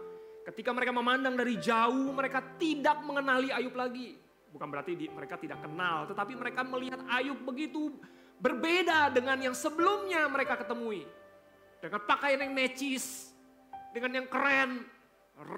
Ketika 0.50 0.74
mereka 0.74 0.90
memandang 0.90 1.38
dari 1.38 1.54
jauh, 1.62 2.10
mereka 2.10 2.42
tidak 2.58 3.00
mengenali 3.06 3.54
Ayub 3.54 3.72
lagi. 3.78 4.18
Bukan 4.50 4.66
berarti 4.66 4.98
di, 4.98 5.06
mereka 5.06 5.38
tidak 5.38 5.62
kenal, 5.62 6.10
tetapi 6.10 6.34
mereka 6.34 6.66
melihat 6.66 7.00
Ayub 7.06 7.38
begitu 7.46 7.94
berbeda 8.42 9.14
dengan 9.14 9.38
yang 9.38 9.54
sebelumnya 9.54 10.26
mereka 10.26 10.58
ketemui. 10.58 11.06
Dengan 11.78 12.02
pakaian 12.02 12.42
yang 12.42 12.52
necis, 12.52 13.30
dengan 13.94 14.18
yang 14.18 14.26
keren, 14.26 14.82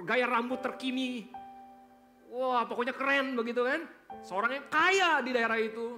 gaya 0.05 0.29
rambut 0.29 0.61
terkini. 0.61 1.33
Wah 2.29 2.69
pokoknya 2.69 2.93
keren 2.93 3.33
begitu 3.33 3.65
kan. 3.65 3.81
Seorang 4.21 4.61
yang 4.61 4.67
kaya 4.69 5.25
di 5.25 5.33
daerah 5.33 5.57
itu. 5.57 5.97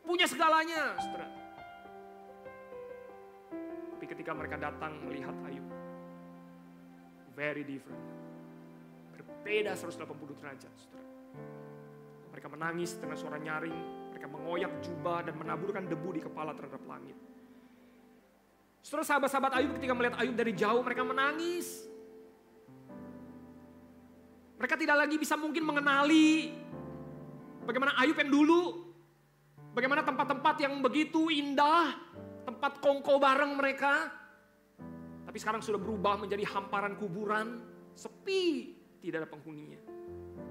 Punya 0.00 0.24
segalanya. 0.24 0.96
Setelah 4.08 4.24
ketika 4.24 4.32
mereka 4.40 4.56
datang 4.56 5.04
melihat 5.04 5.36
Ayub. 5.44 5.68
Very 7.36 7.60
different. 7.60 8.00
Berbeda 9.12 9.76
180 9.76 10.40
derajat, 10.40 10.72
saudara. 10.80 11.12
Mereka 12.32 12.48
menangis 12.48 12.96
dengan 12.96 13.20
suara 13.20 13.36
nyaring, 13.36 13.76
mereka 14.08 14.32
mengoyak 14.32 14.72
jubah 14.80 15.28
dan 15.28 15.36
menaburkan 15.36 15.84
debu 15.84 16.16
di 16.16 16.24
kepala 16.24 16.56
terhadap 16.56 16.80
langit. 16.88 17.20
Saudara 18.80 19.04
sahabat-sahabat 19.04 19.52
Ayub 19.60 19.76
ketika 19.76 19.92
melihat 19.92 20.16
Ayub 20.24 20.32
dari 20.40 20.56
jauh 20.56 20.80
mereka 20.80 21.04
menangis. 21.04 21.84
Mereka 24.56 24.74
tidak 24.80 25.04
lagi 25.04 25.20
bisa 25.20 25.36
mungkin 25.36 25.68
mengenali 25.68 26.56
bagaimana 27.68 27.92
Ayub 28.00 28.16
yang 28.16 28.32
dulu. 28.32 28.88
Bagaimana 29.76 30.00
tempat-tempat 30.00 30.64
yang 30.64 30.80
begitu 30.80 31.28
indah, 31.28 32.08
tempat 32.48 32.80
kongko 32.80 33.20
bareng 33.20 33.52
mereka. 33.60 34.08
Tapi 35.28 35.36
sekarang 35.36 35.60
sudah 35.60 35.76
berubah 35.76 36.16
menjadi 36.16 36.40
hamparan 36.56 36.96
kuburan, 36.96 37.60
sepi, 37.92 38.72
tidak 39.04 39.24
ada 39.24 39.28
penghuninya. 39.28 39.76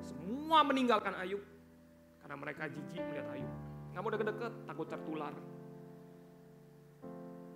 Semua 0.05 0.61
meninggalkan 0.61 1.17
Ayub 1.17 1.41
karena 2.21 2.35
mereka 2.37 2.69
jijik 2.69 3.01
melihat 3.01 3.27
Ayub. 3.33 3.53
Nggak 3.89 4.01
mau 4.05 4.11
deket-deket, 4.13 4.53
takut 4.69 4.87
tertular. 4.93 5.33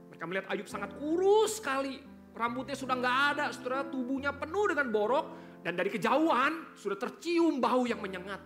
Mereka 0.10 0.26
melihat 0.26 0.48
Ayub 0.50 0.66
sangat 0.66 0.98
kurus 0.98 1.62
sekali. 1.62 2.02
Rambutnya 2.34 2.74
sudah 2.74 2.98
nggak 2.98 3.18
ada, 3.38 3.46
saudara 3.54 3.86
tubuhnya 3.86 4.34
penuh 4.34 4.66
dengan 4.74 4.90
borok. 4.90 5.26
Dan 5.62 5.78
dari 5.78 5.94
kejauhan 5.94 6.74
sudah 6.74 6.98
tercium 6.98 7.62
bau 7.62 7.86
yang 7.86 8.02
menyengat. 8.02 8.42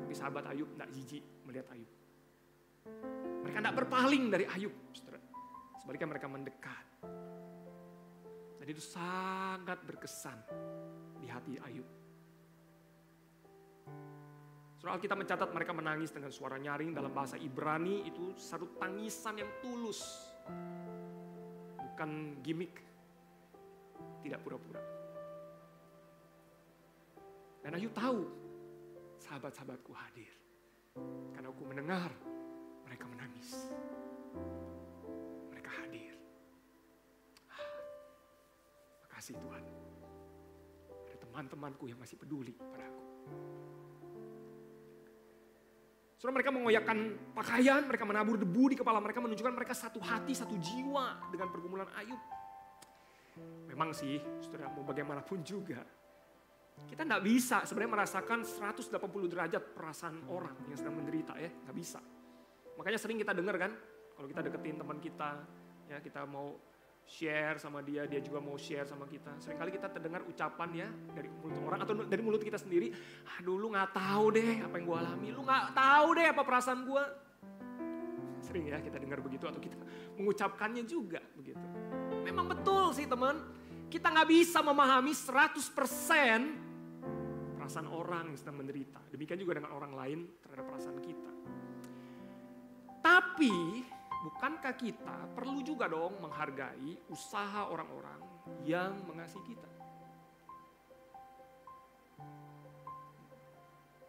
Tapi 0.00 0.14
sahabat 0.16 0.48
Ayub 0.48 0.72
tidak 0.72 0.88
jijik 0.96 1.20
melihat 1.44 1.68
Ayub. 1.76 1.97
Mereka 3.44 3.58
tidak 3.64 3.76
berpaling 3.80 4.24
dari 4.28 4.44
Ayub. 4.44 4.74
Sebaliknya 5.80 6.08
mereka 6.12 6.28
mendekat. 6.28 6.86
Dan 8.60 8.66
itu 8.68 8.84
sangat 8.84 9.80
berkesan 9.88 10.36
di 11.16 11.26
hati 11.32 11.56
Ayub. 11.64 11.88
Surah 14.78 14.94
Alkitab 14.94 15.18
mencatat 15.18 15.50
mereka 15.50 15.72
menangis 15.74 16.14
dengan 16.14 16.30
suara 16.30 16.54
nyaring 16.54 16.94
dalam 16.94 17.10
bahasa 17.10 17.34
Ibrani 17.34 18.06
itu 18.06 18.36
satu 18.38 18.78
tangisan 18.78 19.40
yang 19.40 19.50
tulus. 19.64 20.04
Bukan 21.74 22.44
gimmick. 22.44 22.78
Tidak 24.22 24.38
pura-pura. 24.44 24.82
Dan 27.64 27.74
Ayub 27.74 27.96
tahu 27.96 28.22
sahabat-sahabatku 29.18 29.90
hadir. 29.96 30.30
Karena 31.34 31.48
aku 31.50 31.62
mendengar 31.66 32.12
mereka 32.88 33.04
menangis. 33.04 33.68
Mereka 35.52 35.70
hadir. 35.84 36.16
Ah, 37.52 37.68
makasih 39.04 39.36
Tuhan. 39.36 39.64
Ada 41.12 41.16
teman-temanku 41.20 41.84
yang 41.92 42.00
masih 42.00 42.16
peduli 42.16 42.56
pada 42.56 42.88
aku. 42.88 43.04
Saudara 46.18 46.34
mereka 46.42 46.50
mengoyakkan 46.50 46.98
pakaian, 47.30 47.86
mereka 47.86 48.02
menabur 48.02 48.34
debu 48.40 48.74
di 48.74 48.76
kepala 48.80 48.98
mereka 48.98 49.22
menunjukkan 49.22 49.54
mereka 49.54 49.70
satu 49.70 50.02
hati, 50.02 50.34
satu 50.34 50.58
jiwa 50.58 51.30
dengan 51.30 51.46
pergumulan 51.46 51.86
Ayub. 51.94 52.18
Memang 53.70 53.94
sih, 53.94 54.18
saudara 54.42 54.66
mau 54.74 54.82
bagaimanapun 54.82 55.46
juga, 55.46 55.78
kita 56.90 57.06
tidak 57.06 57.22
bisa 57.22 57.62
sebenarnya 57.62 57.92
merasakan 58.02 58.42
180 58.42 59.30
derajat 59.30 59.62
perasaan 59.78 60.26
orang 60.26 60.58
yang 60.66 60.74
sedang 60.74 60.98
menderita 60.98 61.38
ya, 61.38 61.54
nggak 61.54 61.76
bisa. 61.78 62.02
Makanya 62.78 62.98
sering 63.02 63.18
kita 63.18 63.34
dengar 63.34 63.58
kan, 63.58 63.74
kalau 64.14 64.30
kita 64.30 64.46
deketin 64.46 64.78
teman 64.78 65.02
kita, 65.02 65.42
ya 65.90 65.98
kita 65.98 66.22
mau 66.30 66.54
share 67.08 67.56
sama 67.56 67.80
dia, 67.80 68.04
dia 68.04 68.20
juga 68.20 68.36
mau 68.38 68.60
share 68.60 68.84
sama 68.84 69.08
kita. 69.08 69.32
Seringkali 69.40 69.72
kita 69.74 69.88
terdengar 69.88 70.22
ucapan 70.28 70.84
ya 70.84 70.88
dari 71.16 71.26
mulut 71.26 71.58
orang 71.64 71.80
atau 71.82 71.96
dari 72.04 72.22
mulut 72.22 72.44
kita 72.44 72.60
sendiri, 72.60 72.92
aduh 73.40 73.56
lu 73.56 73.72
nggak 73.72 73.96
tahu 73.96 74.36
deh 74.36 74.60
apa 74.60 74.76
yang 74.76 74.86
gue 74.86 74.98
alami, 75.00 75.28
lu 75.32 75.42
nggak 75.42 75.72
tahu 75.72 76.08
deh 76.20 76.26
apa 76.28 76.42
perasaan 76.44 76.84
gue. 76.84 77.04
Sering 78.44 78.70
ya 78.70 78.78
kita 78.78 79.00
dengar 79.00 79.24
begitu 79.24 79.48
atau 79.48 79.58
kita 79.58 79.74
mengucapkannya 80.20 80.84
juga 80.84 81.24
begitu. 81.34 81.64
Memang 82.22 82.46
betul 82.52 82.92
sih 82.92 83.08
teman, 83.08 83.40
kita 83.88 84.12
nggak 84.12 84.28
bisa 84.28 84.60
memahami 84.60 85.16
100% 85.16 87.56
perasaan 87.56 87.88
orang 87.88 88.28
yang 88.28 88.36
sedang 88.36 88.60
menderita. 88.60 89.00
Demikian 89.08 89.40
juga 89.40 89.64
dengan 89.64 89.72
orang 89.72 89.96
lain 89.96 90.28
terhadap 90.44 90.68
perasaan 90.68 91.00
kita. 91.00 91.37
Tapi 92.98 93.84
bukankah 94.26 94.74
kita 94.74 95.16
perlu 95.34 95.62
juga 95.62 95.86
dong 95.86 96.18
menghargai 96.18 97.08
usaha 97.10 97.70
orang-orang 97.70 98.20
yang 98.66 98.94
mengasihi 99.06 99.44
kita? 99.54 99.70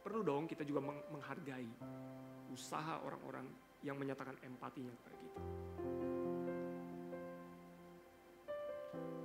Perlu 0.01 0.25
dong 0.25 0.49
kita 0.49 0.65
juga 0.65 0.81
menghargai 1.13 1.69
usaha 2.49 2.97
orang-orang 3.05 3.45
yang 3.85 3.95
menyatakan 3.95 4.35
empatinya 4.41 4.91
kepada 4.97 5.15
kita. 5.21 5.41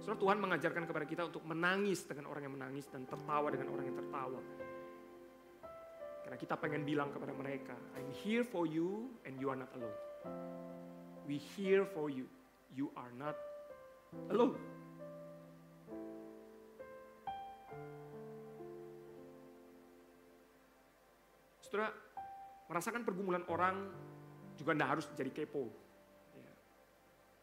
Saudara 0.05 0.21
Tuhan 0.21 0.39
mengajarkan 0.45 0.85
kepada 0.85 1.07
kita 1.09 1.23
untuk 1.25 1.49
menangis 1.49 2.05
dengan 2.05 2.29
orang 2.29 2.45
yang 2.45 2.55
menangis 2.61 2.85
dan 2.93 3.09
tertawa 3.09 3.49
dengan 3.49 3.73
orang 3.73 3.89
yang 3.89 3.97
tertawa. 3.97 4.41
Karena 6.25 6.41
kita 6.41 6.57
pengen 6.57 6.89
bilang 6.89 7.13
kepada 7.13 7.37
mereka, 7.37 7.77
I'm 8.01 8.09
here 8.25 8.49
for 8.49 8.65
you 8.65 9.13
and 9.29 9.37
you 9.37 9.53
are 9.53 9.61
not 9.61 9.69
alone. 9.77 9.99
We 11.29 11.37
here 11.37 11.85
for 11.85 12.09
you. 12.09 12.25
You 12.73 12.89
are 12.97 13.13
not 13.13 13.37
alone. 14.33 14.57
Saudara, 21.61 21.93
merasakan 22.73 23.05
pergumulan 23.05 23.45
orang 23.53 23.93
juga 24.57 24.73
tidak 24.73 24.89
harus 24.97 25.07
jadi 25.13 25.29
kepo. 25.29 25.69
Ya. 26.33 26.53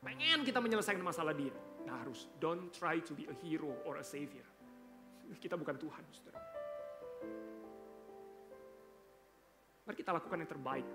Pengen 0.01 0.41
kita 0.41 0.57
menyelesaikan 0.57 1.05
masalah 1.05 1.37
dia. 1.37 1.53
Tidak 1.53 1.97
harus. 2.01 2.29
Don't 2.41 2.73
try 2.73 2.97
to 3.01 3.13
be 3.13 3.29
a 3.29 3.35
hero 3.45 3.77
or 3.85 4.01
a 4.01 4.05
savior. 4.05 4.45
Kita 5.43 5.57
bukan 5.57 5.75
Tuhan, 5.77 6.03
saudara. 6.13 6.39
Mari 9.85 9.95
kita 9.97 10.11
lakukan 10.13 10.37
yang 10.41 10.51
terbaik. 10.51 10.87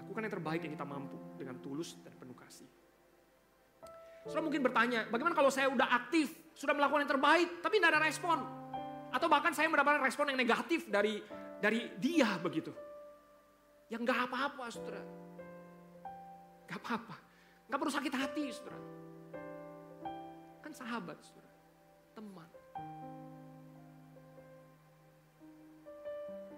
Lakukan 0.00 0.22
yang 0.28 0.34
terbaik 0.34 0.60
yang 0.64 0.72
kita 0.76 0.86
mampu 0.86 1.18
dengan 1.40 1.56
tulus 1.60 1.96
dan 2.04 2.12
penuh 2.16 2.36
kasih. 2.36 2.68
Saudara 4.24 4.40
mungkin 4.40 4.64
bertanya, 4.64 5.04
bagaimana 5.12 5.36
kalau 5.36 5.52
saya 5.52 5.68
udah 5.68 5.88
aktif, 5.92 6.32
sudah 6.56 6.72
melakukan 6.72 7.04
yang 7.04 7.12
terbaik, 7.12 7.48
tapi 7.60 7.76
tidak 7.76 7.92
ada 7.92 8.00
respon? 8.08 8.38
Atau 9.12 9.28
bahkan 9.28 9.52
saya 9.52 9.68
mendapatkan 9.68 10.00
respon 10.00 10.32
yang 10.32 10.40
negatif 10.40 10.88
dari 10.88 11.20
dari 11.60 11.92
dia 12.00 12.40
begitu. 12.40 12.72
Yang 13.92 14.00
nggak 14.08 14.20
apa-apa, 14.28 14.64
saudara. 14.72 15.04
Gak 16.64 16.80
apa-apa. 16.80 17.16
Gak 17.68 17.78
perlu 17.80 17.92
sakit 17.92 18.14
hati, 18.16 18.44
saudara. 18.52 18.80
Kan 20.64 20.72
sahabat, 20.72 21.20
saudara. 21.20 21.52
Teman. 22.16 22.48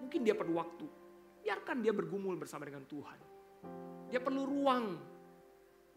Mungkin 0.07 0.23
dia 0.23 0.39
perlu 0.39 0.55
waktu. 0.55 0.87
Biarkan 1.43 1.83
dia 1.83 1.91
bergumul 1.91 2.39
bersama 2.39 2.63
dengan 2.63 2.87
Tuhan. 2.87 3.19
Dia 4.07 4.23
perlu 4.23 4.47
ruang 4.47 4.95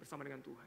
bersama 0.01 0.25
dengan 0.25 0.41
Tuhan. 0.41 0.65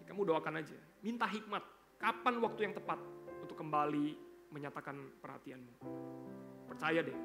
Ya, 0.00 0.04
kamu 0.08 0.24
doakan 0.24 0.64
aja, 0.64 0.80
minta 1.04 1.28
hikmat. 1.28 1.60
Kapan 2.00 2.40
waktu 2.40 2.64
yang 2.64 2.72
tepat 2.72 2.96
untuk 3.44 3.60
kembali 3.60 4.16
menyatakan 4.56 5.20
perhatianmu. 5.20 5.84
Percaya 6.64 7.04
deh, 7.04 7.18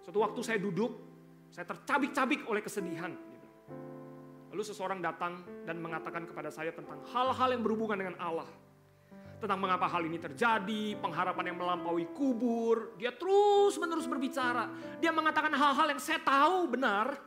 Suatu 0.06 0.22
waktu 0.22 0.40
saya 0.46 0.62
duduk, 0.62 0.92
saya 1.50 1.66
tercabik-cabik 1.66 2.46
oleh 2.46 2.62
kesedihan. 2.62 3.12
Lalu 4.54 4.64
seseorang 4.64 5.04
datang 5.04 5.44
dan 5.68 5.82
mengatakan 5.84 6.24
kepada 6.24 6.48
saya 6.48 6.72
tentang 6.72 7.04
hal-hal 7.12 7.50
yang 7.52 7.60
berhubungan 7.66 8.00
dengan 8.00 8.16
Allah. 8.22 8.48
Tentang 9.36 9.60
mengapa 9.60 9.84
hal 9.92 10.08
ini 10.08 10.16
terjadi, 10.16 10.96
pengharapan 10.96 11.52
yang 11.52 11.58
melampaui 11.60 12.08
kubur. 12.16 12.96
Dia 12.96 13.12
terus 13.12 13.76
menerus 13.76 14.08
berbicara. 14.08 14.72
Dia 15.04 15.12
mengatakan 15.12 15.52
hal-hal 15.52 15.92
yang 15.92 16.00
saya 16.00 16.24
tahu 16.24 16.72
benar. 16.72 17.20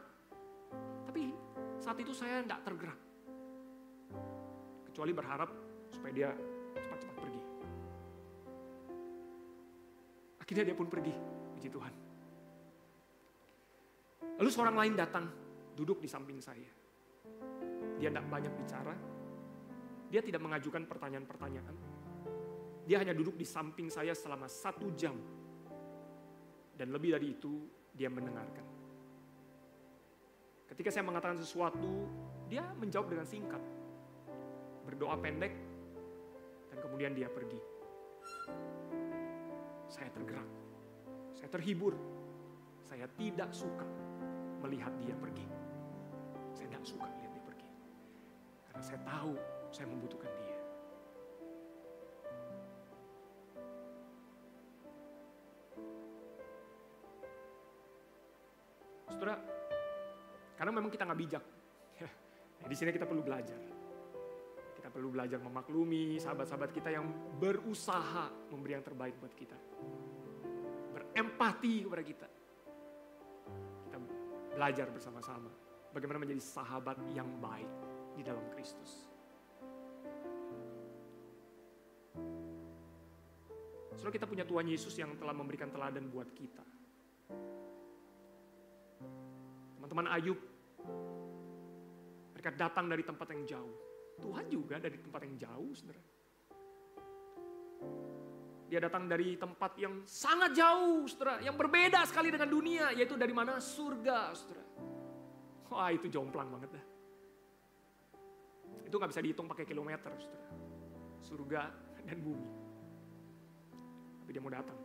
Tapi 1.04 1.34
saat 1.76 2.00
itu 2.00 2.16
saya 2.16 2.40
tidak 2.40 2.64
tergerak. 2.64 2.98
Kecuali 4.88 5.12
berharap 5.12 5.50
supaya 5.92 6.12
dia 6.16 6.30
cepat-cepat 6.80 7.16
pergi. 7.20 7.57
Akhirnya 10.48 10.72
dia 10.72 10.80
pun 10.80 10.88
pergi, 10.88 11.12
puji 11.52 11.68
Tuhan. 11.68 11.92
Lalu 14.40 14.48
seorang 14.48 14.80
lain 14.80 14.96
datang, 14.96 15.28
duduk 15.76 16.00
di 16.00 16.08
samping 16.08 16.40
saya. 16.40 16.72
Dia 18.00 18.08
tidak 18.08 18.24
banyak 18.32 18.56
bicara, 18.56 18.96
dia 20.08 20.24
tidak 20.24 20.40
mengajukan 20.40 20.88
pertanyaan-pertanyaan. 20.88 21.76
Dia 22.88 22.96
hanya 23.04 23.12
duduk 23.12 23.36
di 23.36 23.44
samping 23.44 23.92
saya 23.92 24.16
selama 24.16 24.48
satu 24.48 24.88
jam. 24.96 25.20
Dan 26.72 26.96
lebih 26.96 27.20
dari 27.20 27.36
itu, 27.36 27.68
dia 27.92 28.08
mendengarkan. 28.08 28.64
Ketika 30.64 30.88
saya 30.88 31.04
mengatakan 31.04 31.36
sesuatu, 31.36 32.08
dia 32.48 32.64
menjawab 32.80 33.12
dengan 33.12 33.28
singkat. 33.28 33.60
Berdoa 34.88 35.20
pendek, 35.20 35.52
dan 36.72 36.78
kemudian 36.80 37.12
dia 37.12 37.28
pergi. 37.28 37.60
Saya 39.88 40.12
tergerak, 40.12 40.44
saya 41.32 41.48
terhibur, 41.48 41.96
saya 42.84 43.08
tidak 43.16 43.48
suka 43.56 43.88
melihat 44.60 44.92
dia 45.00 45.16
pergi. 45.16 45.48
Saya 46.52 46.68
tidak 46.68 46.84
suka 46.84 47.08
lihat 47.08 47.30
dia 47.32 47.44
pergi. 47.48 47.68
Karena 48.68 48.82
saya 48.84 49.00
tahu 49.00 49.32
saya 49.72 49.86
membutuhkan 49.88 50.28
dia. 50.44 50.60
Saudara, 59.08 59.40
karena 60.60 60.72
memang 60.76 60.92
kita 60.92 61.08
nggak 61.08 61.20
bijak. 61.24 61.44
Ya, 61.96 62.08
di 62.70 62.76
sini 62.76 62.92
kita 62.92 63.08
perlu 63.08 63.24
belajar. 63.24 63.77
Kita 64.88 65.04
perlu 65.04 65.12
belajar 65.12 65.36
memaklumi 65.44 66.16
sahabat-sahabat 66.16 66.72
kita 66.72 66.88
yang 66.88 67.04
berusaha 67.36 68.32
memberi 68.48 68.72
yang 68.72 68.80
terbaik 68.80 69.20
buat 69.20 69.36
kita. 69.36 69.52
Berempati 70.96 71.84
kepada 71.84 72.00
kita. 72.00 72.28
Kita 73.84 73.98
belajar 74.56 74.88
bersama-sama 74.88 75.52
bagaimana 75.92 76.24
menjadi 76.24 76.40
sahabat 76.40 76.96
yang 77.12 77.28
baik 77.36 77.68
di 78.16 78.24
dalam 78.24 78.40
Kristus. 78.48 79.12
Saudara 83.92 84.08
kita 84.08 84.24
punya 84.24 84.48
Tuhan 84.48 84.72
Yesus 84.72 84.96
yang 84.96 85.20
telah 85.20 85.36
memberikan 85.36 85.68
teladan 85.68 86.08
buat 86.08 86.32
kita. 86.32 86.64
Teman-teman 89.76 90.08
Ayub, 90.16 90.40
mereka 92.32 92.56
datang 92.56 92.88
dari 92.88 93.04
tempat 93.04 93.28
yang 93.36 93.44
jauh. 93.44 93.87
Tuhan 94.18 94.44
juga 94.50 94.76
dari 94.82 94.98
tempat 94.98 95.20
yang 95.24 95.34
jauh, 95.38 95.70
saudara. 95.74 96.02
Dia 98.68 98.84
datang 98.84 99.08
dari 99.08 99.40
tempat 99.40 99.72
yang 99.80 100.04
sangat 100.04 100.52
jauh, 100.52 101.08
saudara. 101.08 101.40
Yang 101.40 101.56
berbeda 101.56 102.04
sekali 102.04 102.28
dengan 102.28 102.50
dunia, 102.52 102.92
yaitu 102.92 103.16
dari 103.16 103.32
mana? 103.32 103.62
Surga, 103.62 104.36
saudara. 104.36 104.64
Wah 105.68 105.90
itu 105.92 106.08
jomplang 106.08 106.48
banget 106.48 106.76
dah. 106.76 106.84
Itu 108.84 108.96
nggak 108.96 109.10
bisa 109.12 109.24
dihitung 109.24 109.48
pakai 109.48 109.64
kilometer, 109.68 110.12
saudara. 110.16 110.48
Surga 111.20 111.62
dan 112.08 112.18
bumi. 112.24 112.50
Tapi 114.24 114.30
dia 114.32 114.42
mau 114.44 114.52
datang 114.52 114.76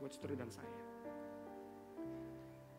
buat 0.00 0.12
saudara 0.12 0.36
dan 0.40 0.48
saya. 0.52 0.83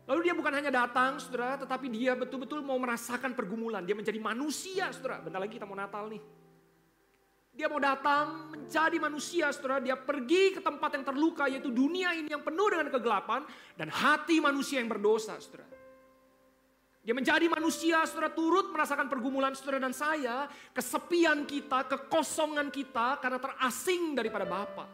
Lalu 0.06 0.30
dia 0.30 0.34
bukan 0.38 0.54
hanya 0.54 0.70
datang, 0.70 1.18
saudara, 1.18 1.58
tetapi 1.58 1.90
dia 1.90 2.14
betul-betul 2.14 2.62
mau 2.62 2.78
merasakan 2.78 3.34
pergumulan. 3.34 3.82
Dia 3.82 3.98
menjadi 3.98 4.22
manusia, 4.22 4.94
saudara. 4.94 5.18
Bentar 5.18 5.42
lagi 5.42 5.58
kita 5.58 5.66
mau 5.66 5.74
Natal 5.74 6.06
nih. 6.06 6.22
Dia 7.50 7.66
mau 7.66 7.82
datang 7.82 8.54
menjadi 8.54 9.02
manusia, 9.02 9.50
saudara. 9.50 9.82
Dia 9.82 9.98
pergi 9.98 10.54
ke 10.54 10.60
tempat 10.62 10.94
yang 10.94 11.02
terluka, 11.02 11.50
yaitu 11.50 11.74
dunia 11.74 12.14
ini 12.14 12.30
yang 12.30 12.46
penuh 12.46 12.70
dengan 12.70 12.86
kegelapan. 12.86 13.42
Dan 13.74 13.90
hati 13.90 14.38
manusia 14.38 14.78
yang 14.78 14.86
berdosa, 14.86 15.34
saudara. 15.42 15.66
Dia 17.02 17.14
menjadi 17.14 17.50
manusia, 17.50 18.06
saudara 18.06 18.30
turut 18.30 18.70
merasakan 18.70 19.10
pergumulan 19.10 19.58
saudara 19.58 19.82
dan 19.82 19.94
saya. 19.94 20.46
Kesepian 20.70 21.42
kita, 21.50 21.82
kekosongan 21.90 22.70
kita 22.70 23.18
karena 23.18 23.42
terasing 23.42 24.14
daripada 24.14 24.46
Bapa. 24.46 24.86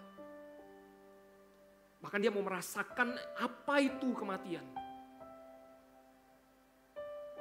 Bahkan 2.00 2.18
dia 2.20 2.32
mau 2.32 2.44
merasakan 2.44 3.12
apa 3.36 3.76
itu 3.78 4.10
kematian 4.16 4.81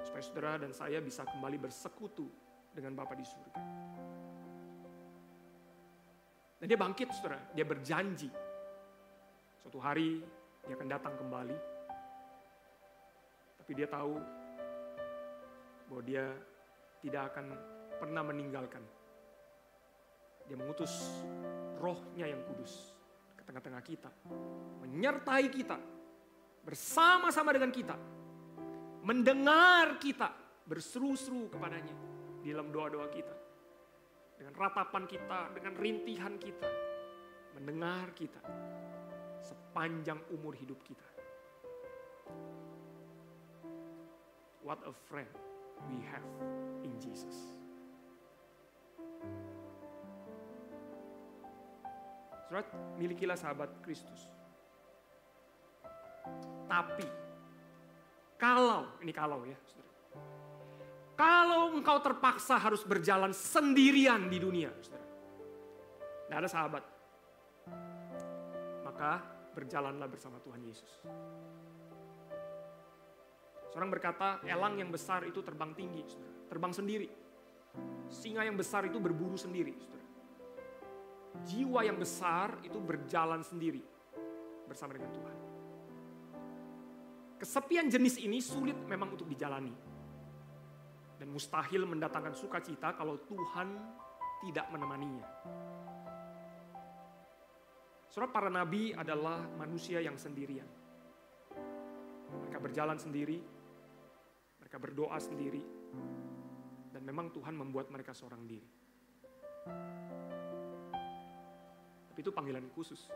supaya 0.06 0.24
saudara 0.24 0.52
dan 0.62 0.72
saya 0.74 1.00
bisa 1.00 1.26
kembali 1.26 1.58
bersekutu 1.62 2.28
dengan 2.72 2.96
Bapa 2.96 3.14
di 3.14 3.26
surga. 3.26 3.52
Dan 6.62 6.66
dia 6.70 6.78
bangkit, 6.78 7.10
saudara. 7.10 7.42
Dia 7.58 7.66
berjanji. 7.66 8.30
Suatu 9.58 9.82
hari 9.82 10.22
dia 10.70 10.78
akan 10.78 10.90
datang 10.90 11.14
kembali. 11.18 11.58
Tapi 13.62 13.72
dia 13.74 13.90
tahu 13.90 14.14
bahwa 15.90 16.02
dia 16.06 16.30
tidak 17.02 17.34
akan 17.34 17.46
pernah 17.98 18.22
meninggalkan. 18.22 18.86
Dia 20.46 20.54
mengutus 20.54 20.94
rohnya 21.82 22.30
yang 22.30 22.46
kudus 22.46 22.94
ke 23.34 23.42
tengah-tengah 23.42 23.82
kita. 23.82 24.10
Menyertai 24.86 25.50
kita. 25.50 25.82
Bersama-sama 26.62 27.58
dengan 27.58 27.74
kita. 27.74 28.21
Mendengar 29.02 29.98
kita. 29.98 30.30
Berseru-seru 30.66 31.50
kepadanya. 31.50 31.96
Di 32.42 32.54
dalam 32.54 32.70
doa-doa 32.70 33.10
kita. 33.10 33.36
Dengan 34.38 34.54
ratapan 34.58 35.06
kita, 35.06 35.54
dengan 35.54 35.74
rintihan 35.78 36.34
kita. 36.38 36.70
Mendengar 37.58 38.14
kita. 38.14 38.42
Sepanjang 39.42 40.22
umur 40.34 40.54
hidup 40.58 40.82
kita. 40.86 41.06
What 44.62 44.78
a 44.86 44.94
friend 45.10 45.30
we 45.90 46.06
have 46.06 46.26
in 46.86 46.94
Jesus. 47.02 47.58
Surat 52.46 52.68
milikilah 53.00 53.40
sahabat 53.40 53.74
Kristus. 53.82 54.30
Tapi 56.70 57.31
kalau, 58.42 58.90
ini 59.06 59.14
kalau 59.14 59.46
ya. 59.46 59.54
Kalau 61.14 61.78
engkau 61.78 62.02
terpaksa 62.02 62.58
harus 62.58 62.82
berjalan 62.82 63.30
sendirian 63.30 64.26
di 64.26 64.42
dunia. 64.42 64.74
Tidak 64.74 66.34
ada 66.34 66.50
sahabat. 66.50 66.82
Maka 68.82 69.22
berjalanlah 69.54 70.10
bersama 70.10 70.42
Tuhan 70.42 70.58
Yesus. 70.66 70.90
Seorang 73.70 73.94
berkata, 73.94 74.42
elang 74.50 74.82
yang 74.82 74.90
besar 74.90 75.22
itu 75.30 75.46
terbang 75.46 75.78
tinggi, 75.78 76.02
terbang 76.50 76.74
sendiri. 76.74 77.14
Singa 78.10 78.42
yang 78.42 78.58
besar 78.58 78.90
itu 78.90 78.98
berburu 78.98 79.38
sendiri. 79.38 79.78
Jiwa 81.46 81.86
yang 81.86 82.02
besar 82.02 82.58
itu 82.66 82.82
berjalan 82.82 83.46
sendiri 83.46 83.86
bersama 84.66 84.98
dengan 84.98 85.14
Tuhan. 85.14 85.51
Kesepian 87.42 87.90
jenis 87.90 88.22
ini 88.22 88.38
sulit 88.38 88.78
memang 88.86 89.18
untuk 89.18 89.26
dijalani. 89.26 89.74
Dan 91.18 91.34
mustahil 91.34 91.90
mendatangkan 91.90 92.38
sukacita 92.38 92.94
kalau 92.94 93.18
Tuhan 93.26 93.82
tidak 94.46 94.70
menemaninya. 94.70 95.26
Surat 98.06 98.30
para 98.30 98.46
nabi 98.46 98.94
adalah 98.94 99.42
manusia 99.58 100.06
yang 100.06 100.22
sendirian. 100.22 100.70
Mereka 102.46 102.62
berjalan 102.62 103.02
sendiri, 103.02 103.42
mereka 104.62 104.78
berdoa 104.78 105.18
sendiri. 105.18 105.66
Dan 106.94 107.02
memang 107.02 107.34
Tuhan 107.34 107.58
membuat 107.58 107.90
mereka 107.90 108.14
seorang 108.14 108.46
diri. 108.46 108.70
Tapi 112.06 112.20
itu 112.22 112.30
panggilan 112.30 112.70
khusus. 112.70 113.10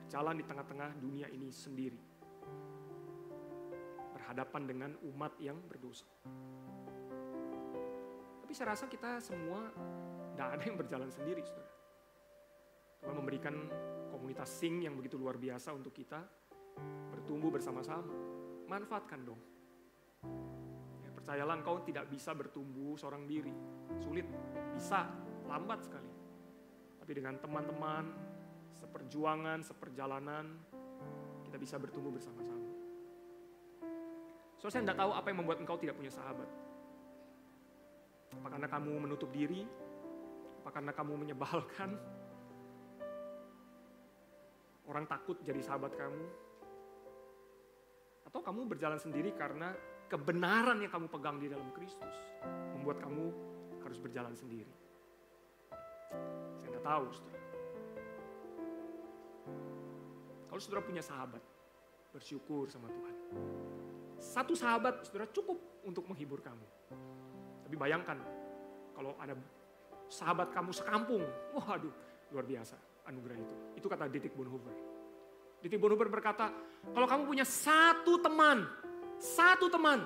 Berjalan 0.00 0.40
di 0.40 0.44
tengah-tengah 0.48 0.90
dunia 1.04 1.28
ini 1.28 1.52
sendiri. 1.52 2.13
Berhadapan 4.24 4.62
dengan 4.64 4.90
umat 5.04 5.36
yang 5.36 5.60
berdosa. 5.68 6.08
Tapi 8.40 8.52
saya 8.56 8.72
rasa 8.72 8.88
kita 8.88 9.20
semua 9.20 9.68
tidak 10.32 10.48
ada 10.48 10.64
yang 10.64 10.80
berjalan 10.80 11.12
sendiri, 11.12 11.44
saudara. 11.44 11.68
Tuhan 13.04 13.20
memberikan 13.20 13.52
komunitas 14.08 14.48
sing 14.48 14.80
yang 14.80 14.96
begitu 14.96 15.20
luar 15.20 15.36
biasa 15.36 15.76
untuk 15.76 15.92
kita 15.92 16.24
bertumbuh 17.12 17.52
bersama-sama. 17.52 18.08
Manfaatkan 18.64 19.20
dong. 19.28 19.40
Ya, 21.04 21.12
percayalah 21.12 21.60
engkau 21.60 21.84
tidak 21.84 22.08
bisa 22.08 22.32
bertumbuh 22.32 22.96
seorang 22.96 23.28
diri. 23.28 23.52
Sulit, 24.00 24.24
bisa, 24.72 25.04
lambat 25.52 25.84
sekali. 25.84 26.08
Tapi 26.96 27.12
dengan 27.12 27.36
teman-teman, 27.44 28.08
seperjuangan, 28.72 29.60
seperjalanan, 29.60 30.48
kita 31.44 31.60
bisa 31.60 31.76
bertumbuh 31.76 32.08
bersama-sama. 32.08 32.73
So, 34.64 34.72
saya 34.72 34.80
tidak 34.80 34.96
tahu 34.96 35.12
apa 35.12 35.28
yang 35.28 35.44
membuat 35.44 35.60
engkau 35.60 35.76
tidak 35.76 35.92
punya 36.00 36.08
sahabat. 36.08 36.48
Apa 38.32 38.48
karena 38.48 38.64
kamu 38.64 38.92
menutup 38.96 39.28
diri? 39.28 39.60
Apa 40.64 40.80
karena 40.80 40.96
kamu 40.96 41.20
menyebalkan? 41.20 42.00
Orang 44.88 45.04
takut 45.04 45.36
jadi 45.44 45.60
sahabat 45.60 45.92
kamu? 45.92 46.24
Atau 48.24 48.40
kamu 48.40 48.64
berjalan 48.64 48.96
sendiri 48.96 49.36
karena 49.36 49.76
kebenaran 50.08 50.80
yang 50.80 50.88
kamu 50.88 51.12
pegang 51.12 51.36
di 51.36 51.52
dalam 51.52 51.68
Kristus 51.76 52.16
membuat 52.72 53.04
kamu 53.04 53.36
harus 53.84 54.00
berjalan 54.00 54.32
sendiri. 54.32 54.72
Saya 56.56 56.72
tidak 56.72 56.84
tahu, 56.88 57.04
saudara. 57.12 57.42
Kalau 60.48 60.60
saudara 60.64 60.80
punya 60.80 61.04
sahabat, 61.04 61.44
bersyukur 62.16 62.72
sama 62.72 62.88
Tuhan. 62.88 63.83
Satu 64.24 64.56
sahabat, 64.56 65.04
saudara 65.04 65.28
cukup 65.28 65.60
untuk 65.84 66.08
menghibur 66.08 66.40
kamu. 66.40 66.64
Tapi 67.68 67.76
bayangkan, 67.76 68.16
kalau 68.96 69.12
ada 69.20 69.36
sahabat 70.08 70.48
kamu 70.56 70.72
sekampung, 70.72 71.20
waduh, 71.52 71.92
luar 72.32 72.48
biasa 72.48 72.80
anugerah 73.04 73.36
itu. 73.36 73.54
Itu 73.84 73.86
kata 73.92 74.08
Dietrich 74.08 74.32
Bonhoeffer. 74.32 74.72
Dietrich 75.60 75.76
Bonhoeffer 75.76 76.08
berkata, 76.08 76.48
kalau 76.96 77.04
kamu 77.04 77.28
punya 77.28 77.44
satu 77.44 78.16
teman 78.24 78.64
satu 79.18 79.70
teman. 79.70 80.04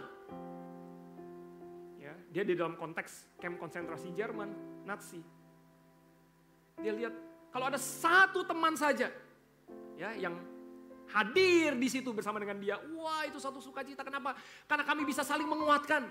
Ya, 1.99 2.15
dia 2.33 2.43
di 2.45 2.55
dalam 2.55 2.77
konteks 2.77 3.39
camp 3.41 3.59
konsentrasi 3.61 4.13
Jerman, 4.13 4.53
Nazi. 4.85 5.21
Dia 6.79 6.95
lihat 6.95 7.15
kalau 7.51 7.67
ada 7.67 7.81
satu 7.81 8.47
teman 8.47 8.79
saja 8.79 9.11
ya 9.99 10.15
yang 10.15 10.39
hadir 11.13 11.77
di 11.77 11.89
situ 11.89 12.13
bersama 12.13 12.37
dengan 12.41 12.61
dia, 12.61 12.77
wah 12.97 13.25
itu 13.25 13.41
satu 13.41 13.59
sukacita. 13.59 14.05
Kenapa? 14.05 14.37
Karena 14.69 14.85
kami 14.85 15.05
bisa 15.09 15.25
saling 15.25 15.49
menguatkan. 15.49 16.05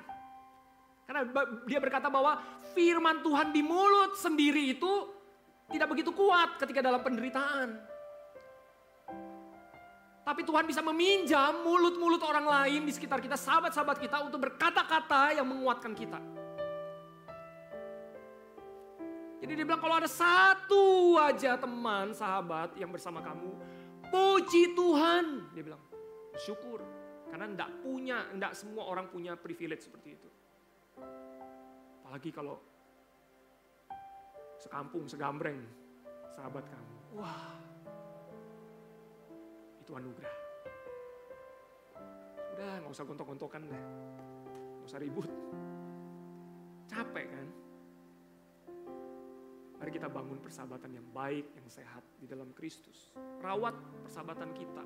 Karena 1.08 1.24
dia 1.64 1.80
berkata 1.80 2.12
bahwa 2.12 2.36
firman 2.76 3.24
Tuhan 3.24 3.56
di 3.56 3.64
mulut 3.64 4.20
sendiri 4.20 4.76
itu 4.76 4.92
tidak 5.72 5.88
begitu 5.92 6.12
kuat 6.12 6.60
ketika 6.60 6.84
dalam 6.84 7.00
penderitaan. 7.00 7.80
Tapi 10.28 10.44
Tuhan 10.44 10.68
bisa 10.68 10.84
meminjam 10.84 11.64
mulut-mulut 11.64 12.20
orang 12.20 12.44
lain 12.44 12.84
di 12.84 12.92
sekitar 12.92 13.24
kita, 13.24 13.40
sahabat-sahabat 13.40 13.96
kita 13.96 14.28
untuk 14.28 14.44
berkata-kata 14.44 15.40
yang 15.40 15.48
menguatkan 15.48 15.96
kita. 15.96 16.20
Jadi 19.40 19.52
dia 19.56 19.64
bilang 19.64 19.80
kalau 19.80 19.96
ada 19.96 20.10
satu 20.12 21.16
aja 21.16 21.56
teman, 21.56 22.12
sahabat 22.12 22.76
yang 22.76 22.92
bersama 22.92 23.24
kamu, 23.24 23.56
puji 24.12 24.76
Tuhan. 24.78 25.52
Dia 25.54 25.64
bilang, 25.64 25.84
syukur. 26.40 26.80
Karena 27.28 27.46
enggak 27.52 27.70
punya, 27.84 28.32
enggak 28.32 28.56
semua 28.56 28.88
orang 28.88 29.12
punya 29.12 29.36
privilege 29.36 29.84
seperti 29.84 30.16
itu. 30.16 30.30
Apalagi 32.04 32.32
kalau 32.32 32.56
sekampung, 34.58 35.06
segambreng, 35.12 35.60
sahabat 36.32 36.64
kamu. 36.66 36.96
Wah, 37.20 37.56
itu 39.84 39.92
anugerah. 39.92 40.36
Udah 42.58 42.72
nggak 42.82 42.92
usah 42.96 43.06
gontok-gontokan 43.06 43.68
deh. 43.70 43.84
Nggak 44.82 44.88
usah 44.88 45.00
ribut. 45.04 45.30
Capek 46.88 47.26
kan? 47.28 47.48
Mari 49.88 50.04
kita 50.04 50.12
bangun 50.12 50.36
persahabatan 50.44 51.00
yang 51.00 51.08
baik, 51.16 51.48
yang 51.56 51.64
sehat 51.72 52.04
di 52.20 52.28
dalam 52.28 52.52
Kristus. 52.52 53.16
Rawat 53.40 53.72
persahabatan 54.04 54.52
kita, 54.52 54.84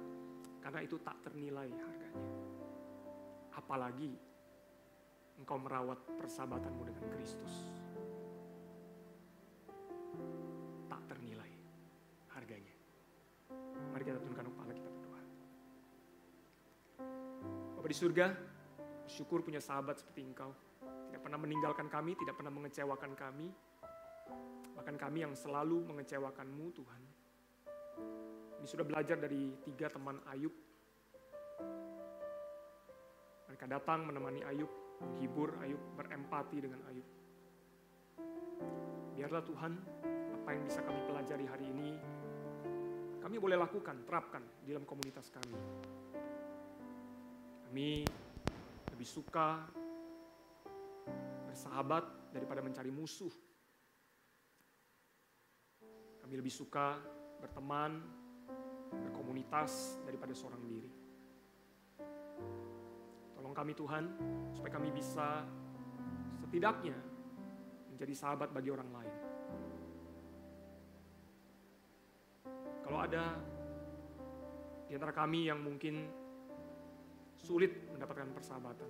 karena 0.62 0.86
itu 0.86 1.02
tak 1.02 1.18
ternilai 1.26 1.74
harganya. 1.74 2.22
Apalagi 3.58 4.14
engkau 5.42 5.58
merawat 5.58 5.98
persahabatanmu 6.22 6.86
dengan 6.86 7.06
Kristus. 7.18 7.74
Tak 10.86 11.02
ternilai 11.10 11.50
harganya. 12.38 12.76
Mari 13.98 14.06
kita 14.06 14.22
tundukkan 14.22 14.54
kepala 14.54 14.70
kita 14.70 14.86
berdoa. 14.86 15.22
Bapak 17.74 17.90
di 17.90 17.98
surga, 17.98 18.38
syukur 19.10 19.42
punya 19.42 19.66
sahabat 19.66 19.98
seperti 19.98 20.30
engkau. 20.30 20.54
Tidak 21.10 21.26
pernah 21.26 21.42
meninggalkan 21.42 21.90
kami, 21.90 22.14
tidak 22.22 22.38
pernah 22.38 22.54
mengecewakan 22.54 23.18
kami. 23.18 23.50
Bahkan 24.82 24.98
kami 24.98 25.22
yang 25.22 25.38
selalu 25.38 25.94
mengecewakanmu 25.94 26.66
Tuhan. 26.74 27.02
Ini 28.58 28.66
sudah 28.66 28.82
belajar 28.82 29.14
dari 29.14 29.54
tiga 29.62 29.94
teman 29.94 30.18
Ayub. 30.26 30.50
Mereka 33.46 33.70
datang 33.70 34.10
menemani 34.10 34.42
Ayub, 34.42 34.98
menghibur 34.98 35.54
Ayub, 35.62 35.78
berempati 35.94 36.66
dengan 36.66 36.82
Ayub. 36.90 37.06
Biarlah 39.14 39.46
Tuhan, 39.46 39.74
apa 40.42 40.50
yang 40.50 40.66
bisa 40.66 40.82
kami 40.82 40.98
pelajari 41.06 41.46
hari 41.46 41.66
ini, 41.70 41.90
kami 43.22 43.38
boleh 43.38 43.62
lakukan, 43.62 44.02
terapkan 44.02 44.42
di 44.66 44.74
dalam 44.74 44.90
komunitas 44.90 45.30
kami. 45.30 45.54
Kami 47.70 47.90
lebih 48.98 49.06
suka 49.06 49.62
bersahabat 51.46 52.34
daripada 52.34 52.66
mencari 52.66 52.90
musuh. 52.90 53.51
Kami 56.22 56.34
lebih 56.38 56.54
suka 56.54 57.02
berteman, 57.42 58.02
berkomunitas 58.92 59.98
daripada 60.06 60.32
seorang 60.32 60.62
diri. 60.64 60.92
Tolong 63.36 63.56
kami 63.56 63.74
Tuhan, 63.74 64.04
supaya 64.54 64.72
kami 64.78 64.90
bisa 64.94 65.44
setidaknya 66.38 66.98
menjadi 67.90 68.14
sahabat 68.14 68.50
bagi 68.54 68.70
orang 68.70 68.90
lain. 68.92 69.16
Kalau 72.82 73.00
ada 73.08 73.24
di 74.92 74.94
antara 75.00 75.16
kami 75.16 75.48
yang 75.48 75.64
mungkin 75.64 76.12
sulit 77.40 77.88
mendapatkan 77.90 78.30
persahabatan, 78.36 78.90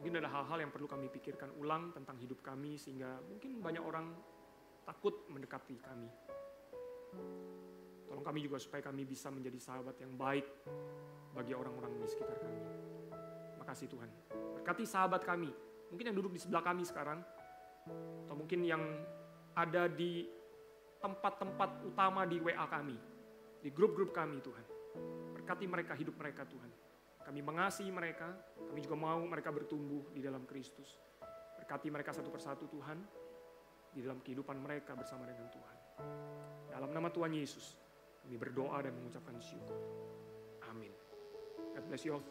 mungkin 0.00 0.18
ada 0.18 0.32
hal-hal 0.32 0.58
yang 0.64 0.72
perlu 0.72 0.88
kami 0.88 1.12
pikirkan 1.12 1.52
ulang 1.60 1.92
tentang 1.92 2.16
hidup 2.18 2.40
kami 2.40 2.80
sehingga 2.80 3.20
mungkin 3.28 3.60
banyak 3.60 3.84
orang 3.84 4.16
takut 4.82 5.26
mendekati 5.30 5.78
kami. 5.78 6.10
Tolong 8.08 8.24
kami 8.24 8.44
juga 8.44 8.60
supaya 8.60 8.84
kami 8.84 9.08
bisa 9.08 9.32
menjadi 9.32 9.56
sahabat 9.56 9.96
yang 10.02 10.12
baik 10.18 10.44
bagi 11.32 11.56
orang-orang 11.56 11.96
di 11.96 12.08
sekitar 12.08 12.36
kami. 12.36 12.60
Makasih 13.62 13.88
Tuhan. 13.88 14.10
Berkati 14.60 14.84
sahabat 14.84 15.24
kami, 15.24 15.48
mungkin 15.88 16.12
yang 16.12 16.16
duduk 16.18 16.36
di 16.36 16.40
sebelah 16.42 16.60
kami 16.60 16.84
sekarang, 16.84 17.24
atau 18.26 18.34
mungkin 18.36 18.62
yang 18.62 18.82
ada 19.56 19.88
di 19.88 20.28
tempat-tempat 21.02 21.82
utama 21.88 22.22
di 22.28 22.38
WA 22.38 22.66
kami, 22.68 22.94
di 23.58 23.70
grup-grup 23.74 24.14
kami 24.14 24.38
Tuhan. 24.38 24.66
Berkati 25.40 25.64
mereka, 25.66 25.96
hidup 25.96 26.14
mereka 26.20 26.46
Tuhan. 26.46 26.70
Kami 27.22 27.40
mengasihi 27.42 27.90
mereka, 27.90 28.34
kami 28.66 28.82
juga 28.82 28.98
mau 28.98 29.22
mereka 29.24 29.54
bertumbuh 29.54 30.10
di 30.10 30.20
dalam 30.22 30.46
Kristus. 30.46 30.98
Berkati 31.58 31.88
mereka 31.90 32.10
satu 32.10 32.30
persatu 32.30 32.66
Tuhan, 32.66 32.98
di 33.92 34.00
dalam 34.00 34.24
kehidupan 34.24 34.56
mereka 34.56 34.96
bersama 34.96 35.28
dengan 35.28 35.52
Tuhan. 35.52 35.76
Dalam 36.72 36.90
nama 36.90 37.12
Tuhan 37.12 37.36
Yesus, 37.36 37.76
kami 38.24 38.40
berdoa 38.40 38.80
dan 38.80 38.96
mengucapkan 38.96 39.36
syukur. 39.38 39.76
Amin. 40.72 40.92
God 41.76 41.84
bless 41.86 42.08
you 42.08 42.16
all. 42.16 42.24